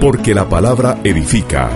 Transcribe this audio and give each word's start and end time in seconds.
Porque 0.00 0.32
la 0.32 0.48
palabra 0.48 1.00
edifica. 1.02 1.68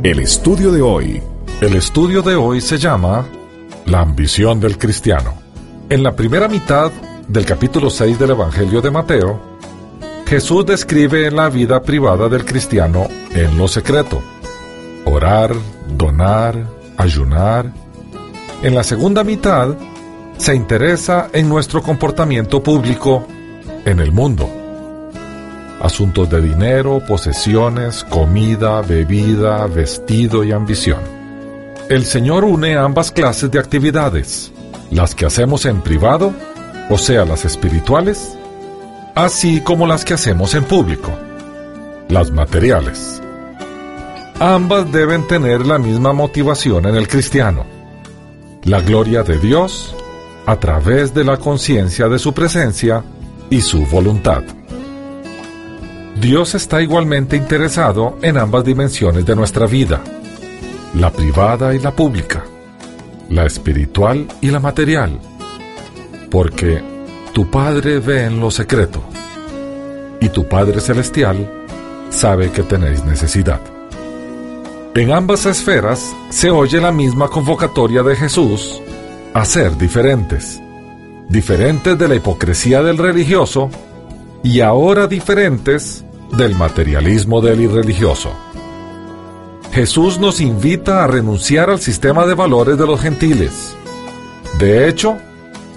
el 0.03 0.19
estudio 0.19 0.71
de 0.71 0.81
hoy. 0.81 1.21
El 1.59 1.75
estudio 1.75 2.21
de 2.21 2.35
hoy 2.35 2.61
se 2.61 2.77
llama 2.77 3.25
La 3.85 3.99
ambición 3.99 4.61
del 4.61 4.77
cristiano. 4.77 5.33
En 5.89 6.01
la 6.01 6.15
primera 6.15 6.47
mitad 6.47 6.93
del 7.27 7.45
capítulo 7.45 7.89
6 7.89 8.17
del 8.17 8.29
Evangelio 8.29 8.81
de 8.81 8.89
Mateo, 8.89 9.50
Jesús 10.31 10.65
describe 10.65 11.29
la 11.29 11.49
vida 11.49 11.83
privada 11.83 12.29
del 12.29 12.45
cristiano 12.45 13.09
en 13.33 13.57
lo 13.57 13.67
secreto. 13.67 14.23
Orar, 15.03 15.53
donar, 15.97 16.55
ayunar. 16.95 17.69
En 18.63 18.73
la 18.73 18.81
segunda 18.81 19.25
mitad, 19.25 19.75
se 20.37 20.55
interesa 20.55 21.27
en 21.33 21.49
nuestro 21.49 21.83
comportamiento 21.83 22.63
público 22.63 23.27
en 23.83 23.99
el 23.99 24.13
mundo. 24.13 24.49
Asuntos 25.81 26.29
de 26.29 26.39
dinero, 26.39 27.03
posesiones, 27.05 28.05
comida, 28.05 28.81
bebida, 28.83 29.67
vestido 29.67 30.45
y 30.45 30.53
ambición. 30.53 31.01
El 31.89 32.05
Señor 32.05 32.45
une 32.45 32.77
ambas 32.77 33.11
clases 33.11 33.51
de 33.51 33.59
actividades, 33.59 34.53
las 34.91 35.13
que 35.13 35.25
hacemos 35.25 35.65
en 35.65 35.81
privado, 35.81 36.31
o 36.89 36.97
sea, 36.97 37.25
las 37.25 37.43
espirituales, 37.43 38.37
así 39.15 39.61
como 39.61 39.87
las 39.87 40.05
que 40.05 40.13
hacemos 40.13 40.53
en 40.55 40.63
público, 40.63 41.11
las 42.09 42.31
materiales. 42.31 43.21
Ambas 44.39 44.91
deben 44.91 45.27
tener 45.27 45.65
la 45.65 45.77
misma 45.77 46.13
motivación 46.13 46.85
en 46.85 46.95
el 46.95 47.07
cristiano, 47.07 47.65
la 48.63 48.81
gloria 48.81 49.23
de 49.23 49.37
Dios 49.37 49.95
a 50.45 50.55
través 50.59 51.13
de 51.13 51.23
la 51.23 51.37
conciencia 51.37 52.07
de 52.07 52.17
su 52.17 52.33
presencia 52.33 53.03
y 53.49 53.61
su 53.61 53.85
voluntad. 53.85 54.43
Dios 56.19 56.55
está 56.55 56.81
igualmente 56.81 57.35
interesado 57.35 58.17
en 58.21 58.37
ambas 58.37 58.63
dimensiones 58.63 59.25
de 59.25 59.35
nuestra 59.35 59.65
vida, 59.65 60.01
la 60.95 61.11
privada 61.11 61.73
y 61.73 61.79
la 61.79 61.91
pública, 61.91 62.43
la 63.29 63.45
espiritual 63.45 64.27
y 64.41 64.47
la 64.47 64.59
material, 64.59 65.19
porque 66.29 66.90
tu 67.33 67.49
Padre 67.49 67.99
ve 67.99 68.25
en 68.25 68.39
lo 68.39 68.51
secreto 68.51 69.01
y 70.19 70.29
tu 70.29 70.47
Padre 70.47 70.81
Celestial 70.81 71.49
sabe 72.09 72.51
que 72.51 72.63
tenéis 72.63 73.03
necesidad. 73.05 73.61
En 74.93 75.11
ambas 75.11 75.45
esferas 75.45 76.13
se 76.29 76.51
oye 76.51 76.81
la 76.81 76.91
misma 76.91 77.29
convocatoria 77.29 78.03
de 78.03 78.17
Jesús 78.17 78.81
a 79.33 79.45
ser 79.45 79.77
diferentes, 79.77 80.61
diferentes 81.29 81.97
de 81.97 82.07
la 82.09 82.15
hipocresía 82.15 82.83
del 82.83 82.97
religioso 82.97 83.69
y 84.43 84.59
ahora 84.59 85.07
diferentes 85.07 86.03
del 86.37 86.55
materialismo 86.55 87.39
del 87.39 87.61
irreligioso. 87.61 88.33
Jesús 89.71 90.19
nos 90.19 90.41
invita 90.41 91.05
a 91.05 91.07
renunciar 91.07 91.69
al 91.69 91.79
sistema 91.79 92.25
de 92.25 92.33
valores 92.33 92.77
de 92.77 92.85
los 92.85 92.99
gentiles. 92.99 93.73
De 94.59 94.89
hecho, 94.89 95.17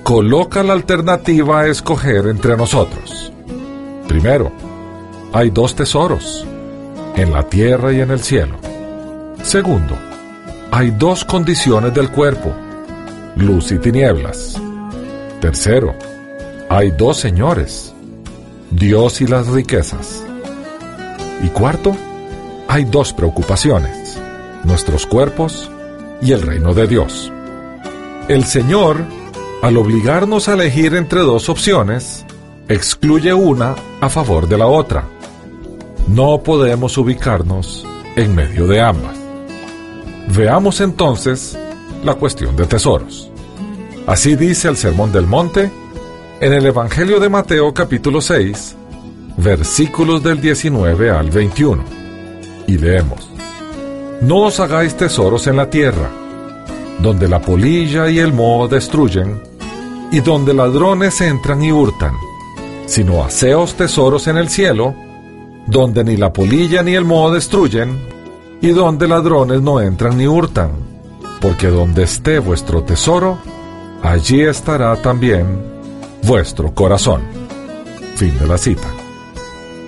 coloca 0.05 0.63
la 0.63 0.75
alternativa 0.75 1.61
a 1.61 1.67
escoger 1.67 2.27
entre 2.27 2.59
nosotros. 2.59 3.33
Primero, 4.07 4.53
hay 5.33 5.49
dos 5.49 5.75
tesoros, 5.75 6.47
en 7.17 7.33
la 7.33 7.49
tierra 7.49 7.91
y 7.91 8.01
en 8.01 8.11
el 8.11 8.21
cielo. 8.21 8.57
Segundo, 9.43 9.97
hay 10.71 10.91
dos 10.91 11.25
condiciones 11.25 11.95
del 11.95 12.11
cuerpo, 12.11 12.53
luz 13.37 13.73
y 13.73 13.79
tinieblas. 13.79 14.61
Tercero, 15.41 15.95
hay 16.69 16.91
dos 16.91 17.17
señores, 17.17 17.95
Dios 18.71 19.23
y 19.23 19.27
las 19.27 19.49
riquezas. 19.49 20.23
Y 21.43 21.49
cuarto, 21.49 21.97
hay 22.69 22.85
dos 22.85 23.15
preocupaciones, 23.15 24.19
nuestros 24.65 25.07
cuerpos 25.07 25.71
y 26.21 26.33
el 26.33 26.43
reino 26.43 26.75
de 26.75 26.87
Dios. 26.87 27.33
El 28.29 28.45
Señor, 28.45 28.99
al 29.65 29.79
obligarnos 29.79 30.51
a 30.51 30.53
elegir 30.53 30.95
entre 30.95 31.21
dos 31.21 31.49
opciones, 31.49 32.27
excluye 32.69 33.33
una 33.33 33.75
a 34.03 34.11
favor 34.11 34.47
de 34.47 34.59
la 34.59 34.67
otra. 34.67 35.05
No 36.07 36.43
podemos 36.43 36.99
ubicarnos 36.99 37.87
en 38.15 38.35
medio 38.35 38.67
de 38.67 38.83
ambas. 38.83 39.17
Veamos 40.37 40.83
entonces 40.83 41.59
la 42.05 42.15
cuestión 42.17 42.55
de 42.57 42.67
tesoros. 42.67 43.31
Así 44.07 44.37
dice 44.37 44.69
el 44.69 44.77
Sermón 44.77 45.13
del 45.13 45.27
Monte 45.27 45.71
en 46.43 46.53
el 46.53 46.67
Evangelio 46.67 47.19
de 47.19 47.31
Mateo 47.31 47.73
capítulo 47.73 48.21
6, 48.21 48.77
versículos 49.39 50.23
del 50.23 50.43
19 50.43 51.11
al 51.11 51.31
21. 51.31 51.83
Y 52.67 52.77
leemos, 52.77 53.31
No 54.21 54.41
os 54.41 54.61
hagáis 54.61 54.95
tesoros 54.95 55.47
en 55.47 55.57
la 55.57 55.71
tierra, 55.71 56.11
donde 56.99 57.29
la 57.29 57.41
polilla 57.41 58.11
y 58.11 58.19
el 58.19 58.35
moho 58.35 58.69
destruyen, 58.69 59.54
y 60.15 60.21
donde 60.21 60.55
ladrones 60.55 61.21
entran 61.21 61.61
y 61.65 61.73
hurtan, 61.73 62.15
sino 62.87 63.25
haceos 63.25 63.75
tesoros 63.75 64.29
en 64.29 64.37
el 64.37 64.49
cielo, 64.49 64.95
donde 65.67 66.05
ni 66.05 66.17
la 66.17 66.33
polilla 66.33 66.85
ni 66.85 66.95
el 66.95 67.05
moho 67.05 67.33
destruyen, 67.33 67.99
y 68.61 68.69
donde 68.69 69.09
ladrones 69.09 69.61
no 69.61 69.81
entran 69.81 70.17
ni 70.17 70.29
hurtan, 70.29 70.71
porque 71.41 71.67
donde 71.67 72.05
esté 72.05 72.39
vuestro 72.39 72.85
tesoro, 72.85 73.39
allí 74.05 74.43
estará 74.43 74.95
también 75.03 75.47
vuestro 76.23 76.73
corazón. 76.73 77.23
Fin 78.15 78.39
de 78.39 78.47
la 78.47 78.57
cita. 78.57 78.87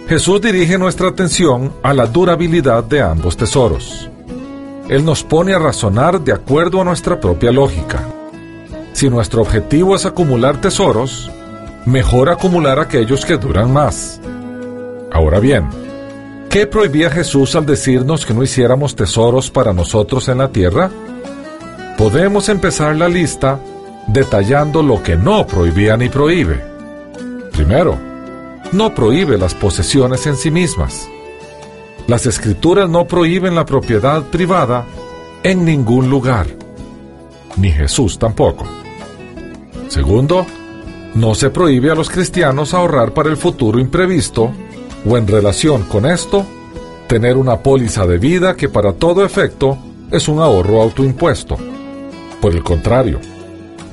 Jesús 0.08 0.40
dirige 0.40 0.76
nuestra 0.76 1.06
atención 1.06 1.72
a 1.84 1.94
la 1.94 2.06
durabilidad 2.06 2.82
de 2.82 3.00
ambos 3.00 3.36
tesoros. 3.36 4.10
Él 4.88 5.04
nos 5.04 5.22
pone 5.22 5.54
a 5.54 5.60
razonar 5.60 6.20
de 6.20 6.32
acuerdo 6.32 6.80
a 6.80 6.84
nuestra 6.84 7.20
propia 7.20 7.52
lógica. 7.52 8.15
Si 8.96 9.10
nuestro 9.10 9.42
objetivo 9.42 9.94
es 9.94 10.06
acumular 10.06 10.58
tesoros, 10.58 11.30
mejor 11.84 12.30
acumular 12.30 12.78
aquellos 12.78 13.26
que 13.26 13.36
duran 13.36 13.70
más. 13.70 14.18
Ahora 15.12 15.38
bien, 15.38 15.68
¿qué 16.48 16.66
prohibía 16.66 17.10
Jesús 17.10 17.54
al 17.56 17.66
decirnos 17.66 18.24
que 18.24 18.32
no 18.32 18.42
hiciéramos 18.42 18.96
tesoros 18.96 19.50
para 19.50 19.74
nosotros 19.74 20.30
en 20.30 20.38
la 20.38 20.48
tierra? 20.48 20.90
Podemos 21.98 22.48
empezar 22.48 22.96
la 22.96 23.06
lista 23.06 23.60
detallando 24.06 24.82
lo 24.82 25.02
que 25.02 25.14
no 25.14 25.46
prohibía 25.46 25.98
ni 25.98 26.08
prohíbe. 26.08 26.64
Primero, 27.52 27.98
no 28.72 28.94
prohíbe 28.94 29.36
las 29.36 29.54
posesiones 29.54 30.26
en 30.26 30.36
sí 30.36 30.50
mismas. 30.50 31.06
Las 32.06 32.24
escrituras 32.24 32.88
no 32.88 33.06
prohíben 33.06 33.56
la 33.56 33.66
propiedad 33.66 34.22
privada 34.22 34.86
en 35.42 35.66
ningún 35.66 36.08
lugar, 36.08 36.46
ni 37.58 37.70
Jesús 37.70 38.18
tampoco. 38.18 38.66
Segundo, 39.88 40.46
no 41.14 41.34
se 41.34 41.50
prohíbe 41.50 41.90
a 41.90 41.94
los 41.94 42.10
cristianos 42.10 42.74
ahorrar 42.74 43.14
para 43.14 43.30
el 43.30 43.36
futuro 43.36 43.78
imprevisto 43.78 44.52
o 45.08 45.16
en 45.16 45.26
relación 45.26 45.84
con 45.84 46.04
esto, 46.06 46.44
tener 47.06 47.36
una 47.36 47.62
póliza 47.62 48.06
de 48.06 48.18
vida 48.18 48.56
que 48.56 48.68
para 48.68 48.92
todo 48.92 49.24
efecto 49.24 49.78
es 50.10 50.28
un 50.28 50.40
ahorro 50.40 50.82
autoimpuesto. 50.82 51.56
Por 52.40 52.52
el 52.52 52.62
contrario, 52.62 53.20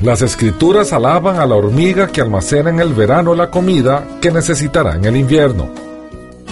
las 0.02 0.22
escrituras 0.22 0.92
alaban 0.92 1.40
a 1.40 1.46
la 1.46 1.56
hormiga 1.56 2.08
que 2.08 2.22
almacena 2.22 2.70
en 2.72 2.80
el 2.80 2.94
verano 2.94 3.36
la 3.36 3.50
comida 3.50 4.06
que 4.20 4.32
necesitará 4.32 4.96
en 4.96 5.06
el 5.06 5.16
invierno 5.16 5.70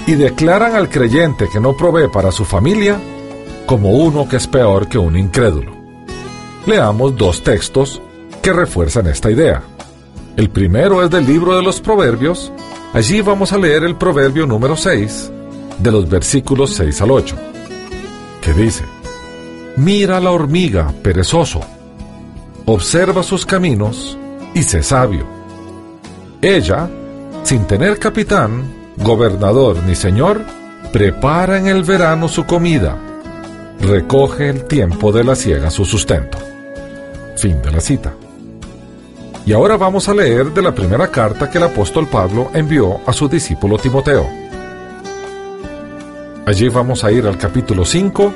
y 0.07 0.13
declaran 0.13 0.75
al 0.75 0.89
creyente 0.89 1.49
que 1.51 1.59
no 1.59 1.75
provee 1.75 2.07
para 2.07 2.31
su 2.31 2.45
familia 2.45 2.97
como 3.65 3.91
uno 3.91 4.27
que 4.29 4.37
es 4.37 4.47
peor 4.47 4.87
que 4.87 4.97
un 4.97 5.17
incrédulo. 5.17 5.73
Leamos 6.65 7.17
dos 7.17 7.43
textos 7.43 8.01
que 8.41 8.53
refuerzan 8.53 9.07
esta 9.07 9.29
idea. 9.29 9.61
El 10.37 10.49
primero 10.49 11.03
es 11.03 11.09
del 11.09 11.25
libro 11.25 11.55
de 11.55 11.61
los 11.61 11.81
Proverbios. 11.81 12.51
Allí 12.93 13.21
vamos 13.21 13.53
a 13.53 13.57
leer 13.57 13.83
el 13.83 13.95
proverbio 13.95 14.45
número 14.45 14.75
6, 14.75 15.31
de 15.79 15.91
los 15.91 16.09
versículos 16.09 16.73
6 16.73 17.01
al 17.01 17.11
8, 17.11 17.35
que 18.41 18.53
dice, 18.53 18.83
Mira 19.77 20.19
la 20.19 20.31
hormiga, 20.31 20.93
perezoso 21.01 21.61
observa 22.65 23.23
sus 23.23 23.45
caminos 23.45 24.17
y 24.53 24.63
sé 24.63 24.83
sabio. 24.83 25.25
Ella, 26.41 26.89
sin 27.43 27.65
tener 27.65 27.99
capitán, 27.99 28.93
gobernador 28.97 29.77
ni 29.85 29.95
señor, 29.95 30.41
prepara 30.91 31.57
en 31.57 31.67
el 31.67 31.83
verano 31.83 32.27
su 32.27 32.45
comida, 32.45 32.97
recoge 33.79 34.49
el 34.49 34.65
tiempo 34.65 35.11
de 35.11 35.23
la 35.23 35.35
siega 35.35 35.69
su 35.69 35.85
sustento. 35.85 36.37
Fin 37.37 37.61
de 37.61 37.71
la 37.71 37.81
cita. 37.81 38.13
Y 39.51 39.53
ahora 39.53 39.75
vamos 39.75 40.07
a 40.07 40.13
leer 40.13 40.53
de 40.53 40.61
la 40.61 40.73
primera 40.73 41.09
carta 41.09 41.49
que 41.49 41.57
el 41.57 41.65
apóstol 41.65 42.07
Pablo 42.07 42.51
envió 42.53 43.01
a 43.05 43.11
su 43.11 43.27
discípulo 43.27 43.77
Timoteo. 43.77 44.25
Allí 46.45 46.69
vamos 46.69 47.03
a 47.03 47.11
ir 47.11 47.27
al 47.27 47.37
capítulo 47.37 47.83
5 47.83 48.33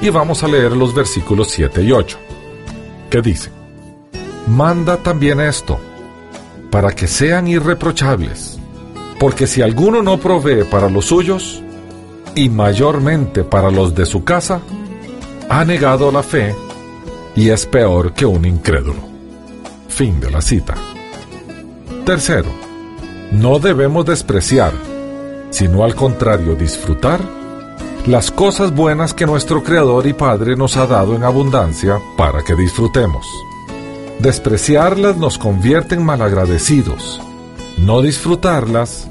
y 0.00 0.10
vamos 0.10 0.42
a 0.42 0.48
leer 0.48 0.72
los 0.72 0.92
versículos 0.92 1.46
7 1.52 1.80
y 1.80 1.92
8, 1.92 2.18
que 3.08 3.22
dice, 3.22 3.52
Manda 4.48 4.96
también 4.96 5.38
esto, 5.38 5.78
para 6.72 6.90
que 6.90 7.06
sean 7.06 7.46
irreprochables, 7.46 8.58
porque 9.20 9.46
si 9.46 9.62
alguno 9.62 10.02
no 10.02 10.18
provee 10.18 10.64
para 10.64 10.90
los 10.90 11.04
suyos, 11.04 11.62
y 12.34 12.48
mayormente 12.48 13.44
para 13.44 13.70
los 13.70 13.94
de 13.94 14.04
su 14.06 14.24
casa, 14.24 14.60
ha 15.48 15.64
negado 15.64 16.10
la 16.10 16.24
fe 16.24 16.52
y 17.36 17.50
es 17.50 17.64
peor 17.64 18.12
que 18.12 18.26
un 18.26 18.44
incrédulo. 18.44 19.15
Fin 19.96 20.20
de 20.20 20.30
la 20.30 20.42
cita. 20.42 20.74
Tercero, 22.04 22.50
no 23.32 23.58
debemos 23.58 24.04
despreciar, 24.04 24.74
sino 25.48 25.84
al 25.84 25.94
contrario 25.94 26.54
disfrutar 26.54 27.18
las 28.06 28.30
cosas 28.30 28.74
buenas 28.74 29.14
que 29.14 29.24
nuestro 29.24 29.62
Creador 29.62 30.06
y 30.06 30.12
Padre 30.12 30.54
nos 30.54 30.76
ha 30.76 30.86
dado 30.86 31.16
en 31.16 31.24
abundancia 31.24 31.98
para 32.18 32.42
que 32.42 32.54
disfrutemos. 32.54 33.26
Despreciarlas 34.18 35.16
nos 35.16 35.38
convierte 35.38 35.94
en 35.94 36.04
malagradecidos. 36.04 37.18
No 37.78 38.02
disfrutarlas 38.02 39.08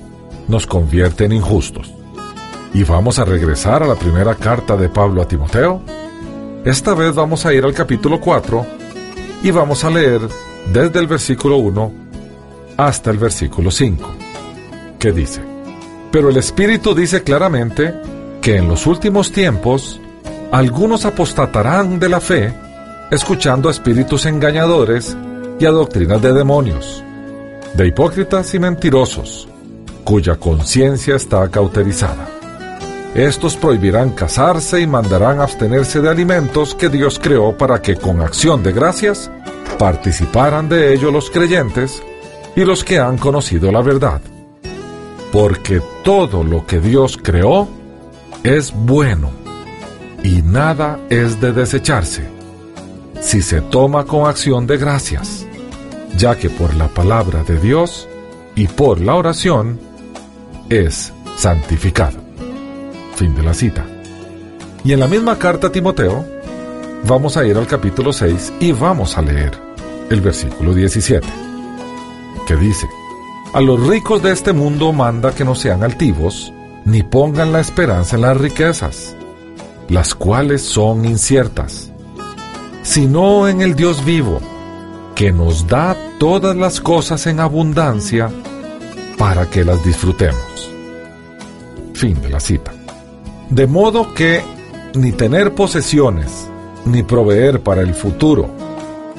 nos 0.47 0.67
convierte 0.67 1.25
en 1.25 1.31
injustos. 1.31 1.91
Y 2.75 2.83
vamos 2.83 3.17
a 3.17 3.25
regresar 3.25 3.81
a 3.81 3.87
la 3.87 3.95
primera 3.95 4.35
carta 4.35 4.77
de 4.77 4.89
Pablo 4.89 5.23
a 5.23 5.27
Timoteo. 5.27 5.81
Esta 6.63 6.93
vez 6.93 7.15
vamos 7.15 7.43
a 7.47 7.55
ir 7.55 7.65
al 7.65 7.73
capítulo 7.73 8.19
4 8.19 8.63
y 9.41 9.49
vamos 9.49 9.83
a 9.83 9.89
leer 9.89 10.44
desde 10.71 10.99
el 10.99 11.07
versículo 11.07 11.57
1 11.57 11.91
hasta 12.77 13.11
el 13.11 13.17
versículo 13.17 13.71
5, 13.71 14.15
que 14.99 15.11
dice, 15.11 15.41
Pero 16.11 16.29
el 16.29 16.37
Espíritu 16.37 16.93
dice 16.93 17.23
claramente 17.23 17.93
que 18.41 18.57
en 18.57 18.67
los 18.67 18.85
últimos 18.85 19.31
tiempos 19.31 19.99
algunos 20.51 21.05
apostatarán 21.05 21.99
de 21.99 22.09
la 22.09 22.19
fe, 22.19 22.53
escuchando 23.11 23.69
a 23.69 23.71
espíritus 23.71 24.25
engañadores 24.25 25.15
y 25.59 25.65
a 25.65 25.71
doctrinas 25.71 26.21
de 26.21 26.33
demonios, 26.33 27.03
de 27.73 27.87
hipócritas 27.87 28.53
y 28.53 28.59
mentirosos, 28.59 29.47
cuya 30.03 30.35
conciencia 30.35 31.15
está 31.15 31.49
cauterizada. 31.49 32.27
Estos 33.15 33.55
prohibirán 33.55 34.09
casarse 34.09 34.81
y 34.81 34.87
mandarán 34.87 35.39
abstenerse 35.39 36.01
de 36.01 36.09
alimentos 36.09 36.75
que 36.75 36.89
Dios 36.89 37.17
creó 37.17 37.57
para 37.57 37.81
que 37.81 37.95
con 37.95 38.21
acción 38.21 38.61
de 38.61 38.73
gracias 38.73 39.31
participaran 39.77 40.69
de 40.69 40.93
ello 40.93 41.11
los 41.11 41.29
creyentes 41.29 42.01
y 42.55 42.63
los 42.63 42.83
que 42.83 42.99
han 42.99 43.17
conocido 43.17 43.71
la 43.71 43.81
verdad. 43.81 44.21
Porque 45.31 45.81
todo 46.03 46.43
lo 46.43 46.65
que 46.65 46.79
Dios 46.79 47.19
creó 47.21 47.67
es 48.43 48.73
bueno 48.73 49.31
y 50.23 50.41
nada 50.41 50.99
es 51.09 51.41
de 51.41 51.51
desecharse 51.51 52.35
si 53.25 53.41
se 53.41 53.61
toma 53.61 54.05
con 54.05 54.27
acción 54.27 54.67
de 54.67 54.77
gracias, 54.77 55.45
ya 56.15 56.35
que 56.35 56.49
por 56.49 56.75
la 56.75 56.87
palabra 56.87 57.43
de 57.43 57.59
Dios 57.59 58.07
y 58.55 58.67
por 58.67 59.01
la 59.01 59.15
oración 59.15 59.79
es 60.69 61.11
santificado. 61.35 62.19
Fin 63.15 63.35
de 63.35 63.43
la 63.43 63.53
cita. 63.53 63.85
Y 64.83 64.93
en 64.93 64.99
la 64.99 65.07
misma 65.07 65.39
carta 65.39 65.67
a 65.67 65.71
Timoteo, 65.71 66.23
vamos 67.07 67.37
a 67.37 67.45
ir 67.45 67.55
al 67.57 67.67
capítulo 67.67 68.11
6 68.11 68.53
y 68.59 68.71
vamos 68.71 69.17
a 69.17 69.21
leer 69.21 69.51
el 70.09 70.21
versículo 70.21 70.73
17, 70.73 71.27
que 72.47 72.55
dice, 72.55 72.87
A 73.53 73.61
los 73.61 73.85
ricos 73.87 74.23
de 74.23 74.31
este 74.31 74.53
mundo 74.53 74.91
manda 74.91 75.33
que 75.33 75.45
no 75.45 75.55
sean 75.55 75.83
altivos, 75.83 76.51
ni 76.83 77.03
pongan 77.03 77.51
la 77.51 77.59
esperanza 77.59 78.15
en 78.15 78.23
las 78.23 78.37
riquezas, 78.37 79.15
las 79.87 80.15
cuales 80.15 80.63
son 80.63 81.05
inciertas, 81.05 81.91
sino 82.81 83.47
en 83.47 83.61
el 83.61 83.75
Dios 83.75 84.03
vivo, 84.03 84.39
que 85.13 85.31
nos 85.31 85.67
da 85.67 85.95
todas 86.19 86.55
las 86.55 86.81
cosas 86.81 87.27
en 87.27 87.39
abundancia 87.39 88.31
para 89.17 89.47
que 89.47 89.63
las 89.63 89.83
disfrutemos. 89.83 90.71
Fin 91.93 92.19
de 92.21 92.29
la 92.29 92.39
cita. 92.39 92.73
De 93.49 93.67
modo 93.67 94.13
que 94.13 94.43
ni 94.95 95.11
tener 95.11 95.53
posesiones, 95.53 96.49
ni 96.85 97.03
proveer 97.03 97.61
para 97.61 97.81
el 97.81 97.93
futuro, 97.93 98.49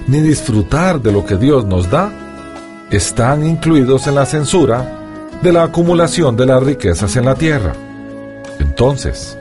ni 0.06 0.20
disfrutar 0.20 1.00
de 1.00 1.12
lo 1.12 1.26
que 1.26 1.36
Dios 1.36 1.64
nos 1.64 1.90
da, 1.90 2.10
están 2.90 3.46
incluidos 3.46 4.06
en 4.06 4.14
la 4.14 4.26
censura 4.26 5.28
de 5.42 5.52
la 5.52 5.64
acumulación 5.64 6.36
de 6.36 6.46
las 6.46 6.62
riquezas 6.62 7.16
en 7.16 7.24
la 7.24 7.34
tierra. 7.34 7.74
Entonces, 8.60 9.36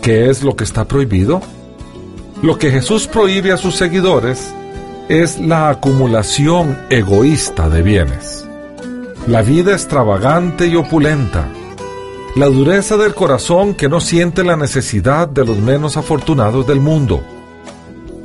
¿qué 0.00 0.30
es 0.30 0.42
lo 0.42 0.56
que 0.56 0.64
está 0.64 0.84
prohibido? 0.84 1.42
Lo 2.42 2.58
que 2.58 2.70
Jesús 2.70 3.06
prohíbe 3.06 3.52
a 3.52 3.56
sus 3.56 3.76
seguidores 3.76 4.52
es 5.08 5.38
la 5.38 5.70
acumulación 5.70 6.78
egoísta 6.90 7.68
de 7.68 7.82
bienes, 7.82 8.46
la 9.26 9.42
vida 9.42 9.72
extravagante 9.72 10.66
y 10.66 10.76
opulenta, 10.76 11.48
la 12.34 12.46
dureza 12.46 12.96
del 12.96 13.14
corazón 13.14 13.74
que 13.74 13.88
no 13.88 14.00
siente 14.00 14.44
la 14.44 14.56
necesidad 14.56 15.28
de 15.28 15.44
los 15.44 15.58
menos 15.58 15.96
afortunados 15.96 16.66
del 16.66 16.80
mundo, 16.80 17.22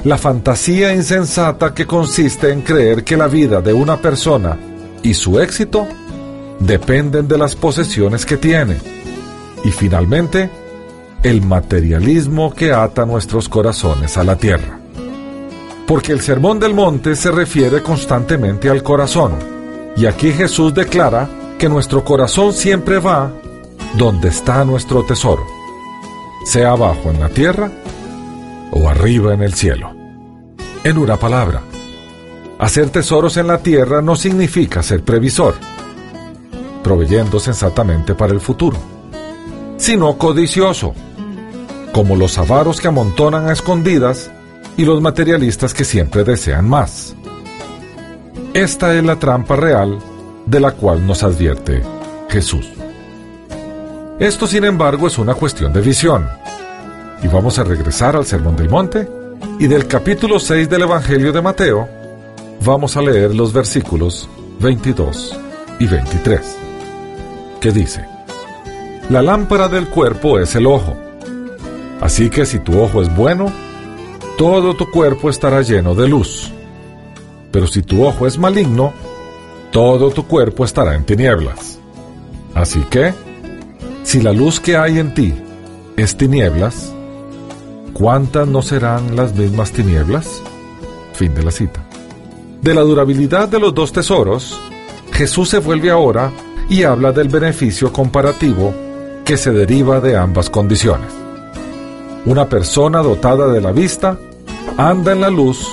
la 0.03 0.17
fantasía 0.17 0.93
insensata 0.93 1.73
que 1.73 1.85
consiste 1.85 2.51
en 2.51 2.61
creer 2.61 3.03
que 3.03 3.17
la 3.17 3.27
vida 3.27 3.61
de 3.61 3.73
una 3.73 3.97
persona 3.97 4.57
y 5.03 5.13
su 5.13 5.39
éxito 5.39 5.87
dependen 6.59 7.27
de 7.27 7.37
las 7.37 7.55
posesiones 7.55 8.25
que 8.25 8.37
tiene. 8.37 8.77
Y 9.63 9.69
finalmente, 9.69 10.49
el 11.21 11.41
materialismo 11.41 12.53
que 12.53 12.71
ata 12.71 13.05
nuestros 13.05 13.47
corazones 13.47 14.17
a 14.17 14.23
la 14.23 14.35
tierra. 14.35 14.79
Porque 15.85 16.13
el 16.13 16.21
Sermón 16.21 16.59
del 16.59 16.73
Monte 16.73 17.15
se 17.15 17.31
refiere 17.31 17.83
constantemente 17.83 18.69
al 18.69 18.81
corazón. 18.81 19.33
Y 19.97 20.05
aquí 20.05 20.31
Jesús 20.31 20.73
declara 20.73 21.29
que 21.59 21.69
nuestro 21.69 22.03
corazón 22.03 22.53
siempre 22.53 22.97
va 22.97 23.31
donde 23.97 24.29
está 24.29 24.63
nuestro 24.63 25.03
tesoro, 25.03 25.45
sea 26.45 26.71
abajo 26.71 27.11
en 27.11 27.19
la 27.19 27.29
tierra 27.29 27.69
o 28.71 28.89
arriba 28.89 29.33
en 29.33 29.43
el 29.43 29.53
cielo. 29.53 29.93
En 30.83 30.97
una 30.97 31.17
palabra, 31.17 31.61
hacer 32.59 32.89
tesoros 32.89 33.37
en 33.37 33.47
la 33.47 33.59
tierra 33.59 34.01
no 34.01 34.15
significa 34.15 34.81
ser 34.81 35.03
previsor 35.03 35.55
proveyendo 36.81 37.39
sensatamente 37.39 38.15
para 38.15 38.33
el 38.33 38.41
futuro, 38.41 38.77
sino 39.77 40.17
codicioso, 40.17 40.93
como 41.93 42.15
los 42.15 42.37
avaros 42.37 42.81
que 42.81 42.87
amontonan 42.87 43.47
a 43.47 43.53
escondidas 43.53 44.31
y 44.77 44.85
los 44.85 45.01
materialistas 45.01 45.73
que 45.73 45.85
siempre 45.85 46.23
desean 46.23 46.67
más. 46.67 47.15
Esta 48.53 48.95
es 48.95 49.03
la 49.03 49.17
trampa 49.17 49.55
real 49.55 49.99
de 50.45 50.59
la 50.59 50.71
cual 50.71 51.05
nos 51.05 51.23
advierte 51.23 51.81
Jesús. 52.29 52.69
Esto, 54.19 54.45
sin 54.45 54.65
embargo, 54.65 55.07
es 55.07 55.17
una 55.17 55.33
cuestión 55.33 55.73
de 55.73 55.81
visión. 55.81 56.27
Y 57.23 57.27
vamos 57.27 57.59
a 57.59 57.63
regresar 57.63 58.15
al 58.15 58.25
Sermón 58.25 58.55
del 58.55 58.69
Monte 58.69 59.07
y 59.59 59.67
del 59.67 59.87
capítulo 59.87 60.39
6 60.39 60.69
del 60.69 60.83
Evangelio 60.83 61.31
de 61.31 61.41
Mateo, 61.41 61.87
vamos 62.65 62.97
a 62.97 63.01
leer 63.01 63.35
los 63.35 63.53
versículos 63.53 64.27
22 64.59 65.39
y 65.79 65.87
23 65.87 66.57
que 67.59 67.71
dice, 67.71 68.05
La 69.09 69.21
lámpara 69.21 69.67
del 69.67 69.87
cuerpo 69.87 70.39
es 70.39 70.55
el 70.55 70.65
ojo. 70.65 70.97
Así 72.01 72.29
que 72.29 72.45
si 72.45 72.59
tu 72.59 72.81
ojo 72.81 73.01
es 73.01 73.15
bueno, 73.15 73.51
todo 74.37 74.75
tu 74.75 74.89
cuerpo 74.89 75.29
estará 75.29 75.61
lleno 75.61 75.93
de 75.93 76.07
luz. 76.07 76.51
Pero 77.51 77.67
si 77.67 77.83
tu 77.83 78.03
ojo 78.03 78.25
es 78.25 78.39
maligno, 78.39 78.93
todo 79.71 80.09
tu 80.09 80.25
cuerpo 80.25 80.65
estará 80.65 80.95
en 80.95 81.05
tinieblas. 81.05 81.79
Así 82.55 82.81
que, 82.89 83.13
si 84.03 84.21
la 84.21 84.33
luz 84.33 84.59
que 84.59 84.75
hay 84.75 84.97
en 84.97 85.13
ti 85.13 85.35
es 85.95 86.17
tinieblas, 86.17 86.91
¿cuántas 87.93 88.47
no 88.47 88.61
serán 88.61 89.15
las 89.15 89.33
mismas 89.33 89.71
tinieblas? 89.71 90.41
Fin 91.13 91.33
de 91.33 91.43
la 91.43 91.51
cita. 91.51 91.83
De 92.61 92.73
la 92.73 92.81
durabilidad 92.81 93.49
de 93.49 93.59
los 93.59 93.73
dos 93.73 93.91
tesoros, 93.91 94.59
Jesús 95.11 95.49
se 95.49 95.59
vuelve 95.59 95.89
ahora 95.89 96.31
y 96.69 96.83
habla 96.83 97.11
del 97.11 97.27
beneficio 97.27 97.91
comparativo 97.91 98.73
que 99.25 99.37
se 99.37 99.51
deriva 99.51 99.99
de 99.99 100.17
ambas 100.17 100.49
condiciones. 100.49 101.11
Una 102.25 102.47
persona 102.47 102.99
dotada 102.99 103.47
de 103.47 103.61
la 103.61 103.71
vista 103.71 104.17
anda 104.77 105.11
en 105.11 105.21
la 105.21 105.29
luz, 105.29 105.67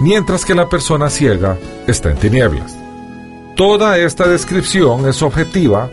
mientras 0.00 0.44
que 0.44 0.54
la 0.54 0.68
persona 0.68 1.10
ciega 1.10 1.58
está 1.86 2.10
en 2.10 2.16
tinieblas. 2.16 2.76
Toda 3.56 3.98
esta 3.98 4.26
descripción 4.26 5.08
es 5.08 5.22
objetiva, 5.22 5.88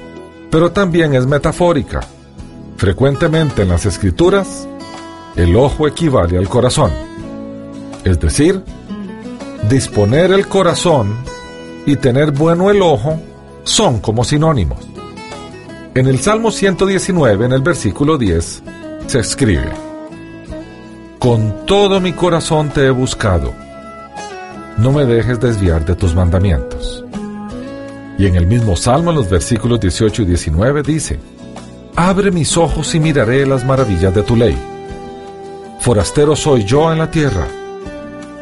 pero 0.49 0.71
también 0.71 1.13
es 1.13 1.27
metafórica. 1.27 1.99
Frecuentemente 2.77 3.61
en 3.61 3.69
las 3.69 3.85
escrituras, 3.85 4.67
el 5.35 5.55
ojo 5.55 5.87
equivale 5.87 6.37
al 6.37 6.49
corazón. 6.49 6.91
Es 8.03 8.19
decir, 8.19 8.63
disponer 9.69 10.31
el 10.31 10.47
corazón 10.47 11.15
y 11.85 11.95
tener 11.95 12.31
bueno 12.31 12.69
el 12.69 12.81
ojo 12.81 13.19
son 13.63 13.99
como 13.99 14.23
sinónimos. 14.23 14.79
En 15.93 16.07
el 16.07 16.19
Salmo 16.19 16.51
119, 16.51 17.45
en 17.45 17.51
el 17.51 17.61
versículo 17.61 18.17
10, 18.17 18.63
se 19.07 19.19
escribe, 19.19 19.69
Con 21.19 21.65
todo 21.65 21.99
mi 21.99 22.13
corazón 22.13 22.69
te 22.69 22.85
he 22.85 22.91
buscado, 22.91 23.53
no 24.77 24.91
me 24.91 25.05
dejes 25.05 25.39
desviar 25.39 25.85
de 25.85 25.95
tus 25.95 26.15
mandamientos. 26.15 27.03
Y 28.17 28.25
en 28.25 28.35
el 28.35 28.47
mismo 28.47 28.75
Salmo, 28.75 29.09
en 29.09 29.17
los 29.17 29.29
versículos 29.29 29.79
18 29.79 30.21
y 30.21 30.25
19, 30.25 30.83
dice, 30.83 31.19
Abre 31.95 32.31
mis 32.31 32.55
ojos 32.55 32.95
y 32.95 32.99
miraré 32.99 33.45
las 33.45 33.65
maravillas 33.65 34.13
de 34.15 34.23
tu 34.23 34.35
ley. 34.35 34.57
Forastero 35.81 36.35
soy 36.35 36.63
yo 36.63 36.91
en 36.91 36.99
la 36.99 37.09
tierra, 37.09 37.47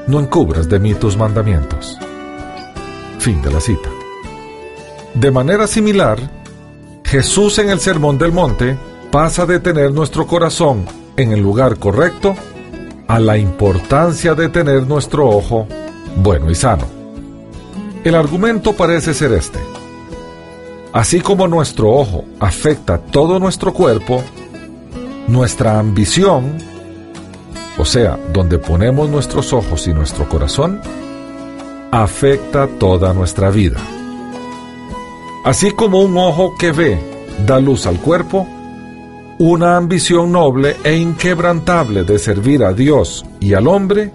no 0.08 0.20
encubras 0.20 0.68
de 0.68 0.78
mí 0.78 0.94
tus 0.94 1.16
mandamientos. 1.16 1.98
Fin 3.18 3.42
de 3.42 3.50
la 3.50 3.62
cita. 3.62 3.90
De 5.14 5.32
manera 5.32 5.66
similar, 5.66 6.20
Jesús 7.06 7.58
en 7.60 7.70
el 7.70 7.80
Sermón 7.80 8.18
del 8.18 8.34
Monte 8.34 8.78
pasa 9.10 9.46
de 9.46 9.62
tener 9.62 9.94
nuestro 9.94 10.28
corazón 10.28 10.86
en 11.16 11.32
el 11.32 11.40
lugar 11.40 11.80
correcto 11.80 12.36
a 13.08 13.20
la 13.20 13.38
importancia 13.38 14.36
de 14.36 14.50
tener 14.50 14.86
nuestro 14.86 15.30
ojo 15.30 15.66
bueno 16.18 16.52
y 16.52 16.56
sano. 16.56 16.88
El 18.04 18.16
argumento 18.16 18.74
parece 18.74 19.14
ser 19.14 19.32
este. 19.32 19.60
Así 20.92 21.22
como 21.22 21.48
nuestro 21.48 21.90
ojo 21.90 22.26
afecta 22.42 22.98
todo 22.98 23.40
nuestro 23.40 23.74
cuerpo, 23.74 24.22
nuestra 25.30 25.80
ambición, 25.80 26.69
o 27.80 27.86
sea, 27.86 28.20
donde 28.34 28.60
ponemos 28.60 29.10
nuestros 29.10 29.54
ojos 29.54 29.88
y 29.88 29.94
nuestro 29.94 30.28
corazón, 30.28 30.82
afecta 31.92 32.68
toda 32.68 33.14
nuestra 33.14 33.50
vida. 33.50 33.80
Así 35.46 35.72
como 35.72 36.02
un 36.02 36.18
ojo 36.18 36.56
que 36.60 36.74
ve 36.74 37.00
da 37.48 37.58
luz 37.62 37.88
al 37.88 37.98
cuerpo, 38.02 38.46
una 39.40 39.78
ambición 39.78 40.34
noble 40.34 40.76
e 40.84 40.98
inquebrantable 40.98 42.04
de 42.04 42.20
servir 42.20 42.66
a 42.66 42.74
Dios 42.74 43.26
y 43.40 43.54
al 43.54 43.66
hombre 43.68 44.12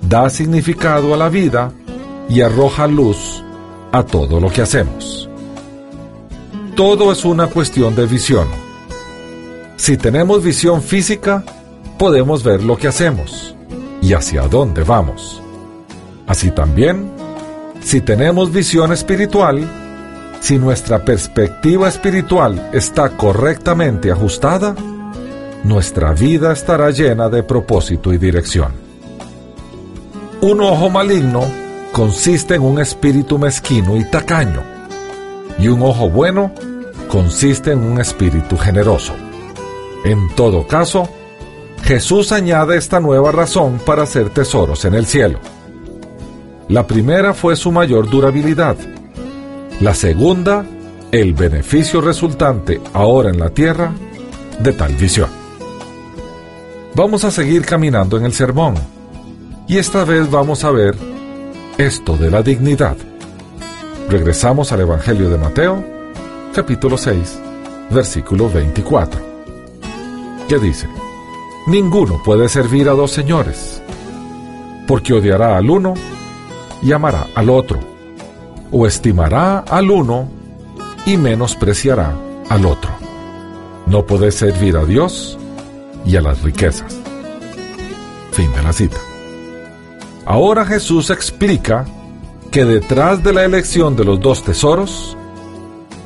da 0.00 0.30
significado 0.30 1.12
a 1.12 1.16
la 1.16 1.28
vida 1.28 1.72
y 2.28 2.42
arroja 2.42 2.86
luz 2.86 3.42
a 3.90 4.04
todo 4.04 4.38
lo 4.38 4.50
que 4.50 4.62
hacemos. 4.62 5.28
Todo 6.76 7.10
es 7.10 7.24
una 7.24 7.48
cuestión 7.48 7.96
de 7.96 8.06
visión. 8.06 8.46
Si 9.74 9.96
tenemos 9.96 10.44
visión 10.44 10.80
física, 10.80 11.42
podemos 12.00 12.42
ver 12.42 12.62
lo 12.62 12.78
que 12.78 12.88
hacemos 12.88 13.54
y 14.00 14.14
hacia 14.14 14.48
dónde 14.48 14.84
vamos. 14.84 15.42
Así 16.26 16.50
también, 16.50 17.10
si 17.82 18.00
tenemos 18.00 18.50
visión 18.50 18.90
espiritual, 18.90 19.68
si 20.40 20.56
nuestra 20.56 21.04
perspectiva 21.04 21.88
espiritual 21.88 22.70
está 22.72 23.10
correctamente 23.10 24.10
ajustada, 24.10 24.74
nuestra 25.62 26.14
vida 26.14 26.54
estará 26.54 26.90
llena 26.90 27.28
de 27.28 27.42
propósito 27.42 28.14
y 28.14 28.16
dirección. 28.16 28.72
Un 30.40 30.62
ojo 30.62 30.88
maligno 30.88 31.42
consiste 31.92 32.54
en 32.54 32.62
un 32.62 32.80
espíritu 32.80 33.38
mezquino 33.38 33.98
y 33.98 34.04
tacaño, 34.04 34.62
y 35.58 35.68
un 35.68 35.82
ojo 35.82 36.08
bueno 36.08 36.50
consiste 37.08 37.72
en 37.72 37.80
un 37.80 38.00
espíritu 38.00 38.56
generoso. 38.56 39.12
En 40.06 40.34
todo 40.34 40.66
caso, 40.66 41.06
Jesús 41.90 42.30
añade 42.30 42.76
esta 42.76 43.00
nueva 43.00 43.32
razón 43.32 43.80
para 43.84 44.04
hacer 44.04 44.30
tesoros 44.30 44.84
en 44.84 44.94
el 44.94 45.06
cielo. 45.06 45.40
La 46.68 46.86
primera 46.86 47.34
fue 47.34 47.56
su 47.56 47.72
mayor 47.72 48.08
durabilidad, 48.08 48.76
la 49.80 49.92
segunda, 49.92 50.64
el 51.10 51.34
beneficio 51.34 52.00
resultante 52.00 52.80
ahora 52.92 53.30
en 53.30 53.40
la 53.40 53.50
tierra 53.50 53.92
de 54.60 54.72
tal 54.72 54.94
visión. 54.94 55.28
Vamos 56.94 57.24
a 57.24 57.32
seguir 57.32 57.66
caminando 57.66 58.16
en 58.16 58.24
el 58.24 58.34
sermón 58.34 58.74
y 59.66 59.78
esta 59.78 60.04
vez 60.04 60.30
vamos 60.30 60.62
a 60.62 60.70
ver 60.70 60.94
esto 61.76 62.16
de 62.16 62.30
la 62.30 62.40
dignidad. 62.40 62.96
Regresamos 64.08 64.70
al 64.70 64.82
Evangelio 64.82 65.28
de 65.28 65.38
Mateo, 65.38 65.84
capítulo 66.54 66.96
6, 66.96 67.40
versículo 67.90 68.48
24, 68.48 69.20
que 70.48 70.58
dice, 70.60 70.86
Ninguno 71.66 72.22
puede 72.24 72.48
servir 72.48 72.88
a 72.88 72.92
dos 72.92 73.10
señores, 73.10 73.82
porque 74.86 75.12
odiará 75.12 75.56
al 75.56 75.68
uno 75.68 75.94
y 76.82 76.92
amará 76.92 77.26
al 77.34 77.50
otro 77.50 77.78
o 78.72 78.86
estimará 78.86 79.58
al 79.60 79.90
uno 79.90 80.28
y 81.06 81.16
menospreciará 81.16 82.14
al 82.48 82.66
otro. 82.66 82.90
No 83.86 84.06
puede 84.06 84.30
servir 84.30 84.76
a 84.76 84.84
Dios 84.84 85.38
y 86.06 86.16
a 86.16 86.22
las 86.22 86.42
riquezas. 86.42 86.96
Fin 88.32 88.52
de 88.52 88.62
la 88.62 88.72
cita. 88.72 88.96
Ahora 90.24 90.64
Jesús 90.64 91.10
explica 91.10 91.86
que 92.50 92.64
detrás 92.64 93.22
de 93.22 93.32
la 93.32 93.44
elección 93.44 93.96
de 93.96 94.04
los 94.04 94.20
dos 94.20 94.44
tesoros, 94.44 95.16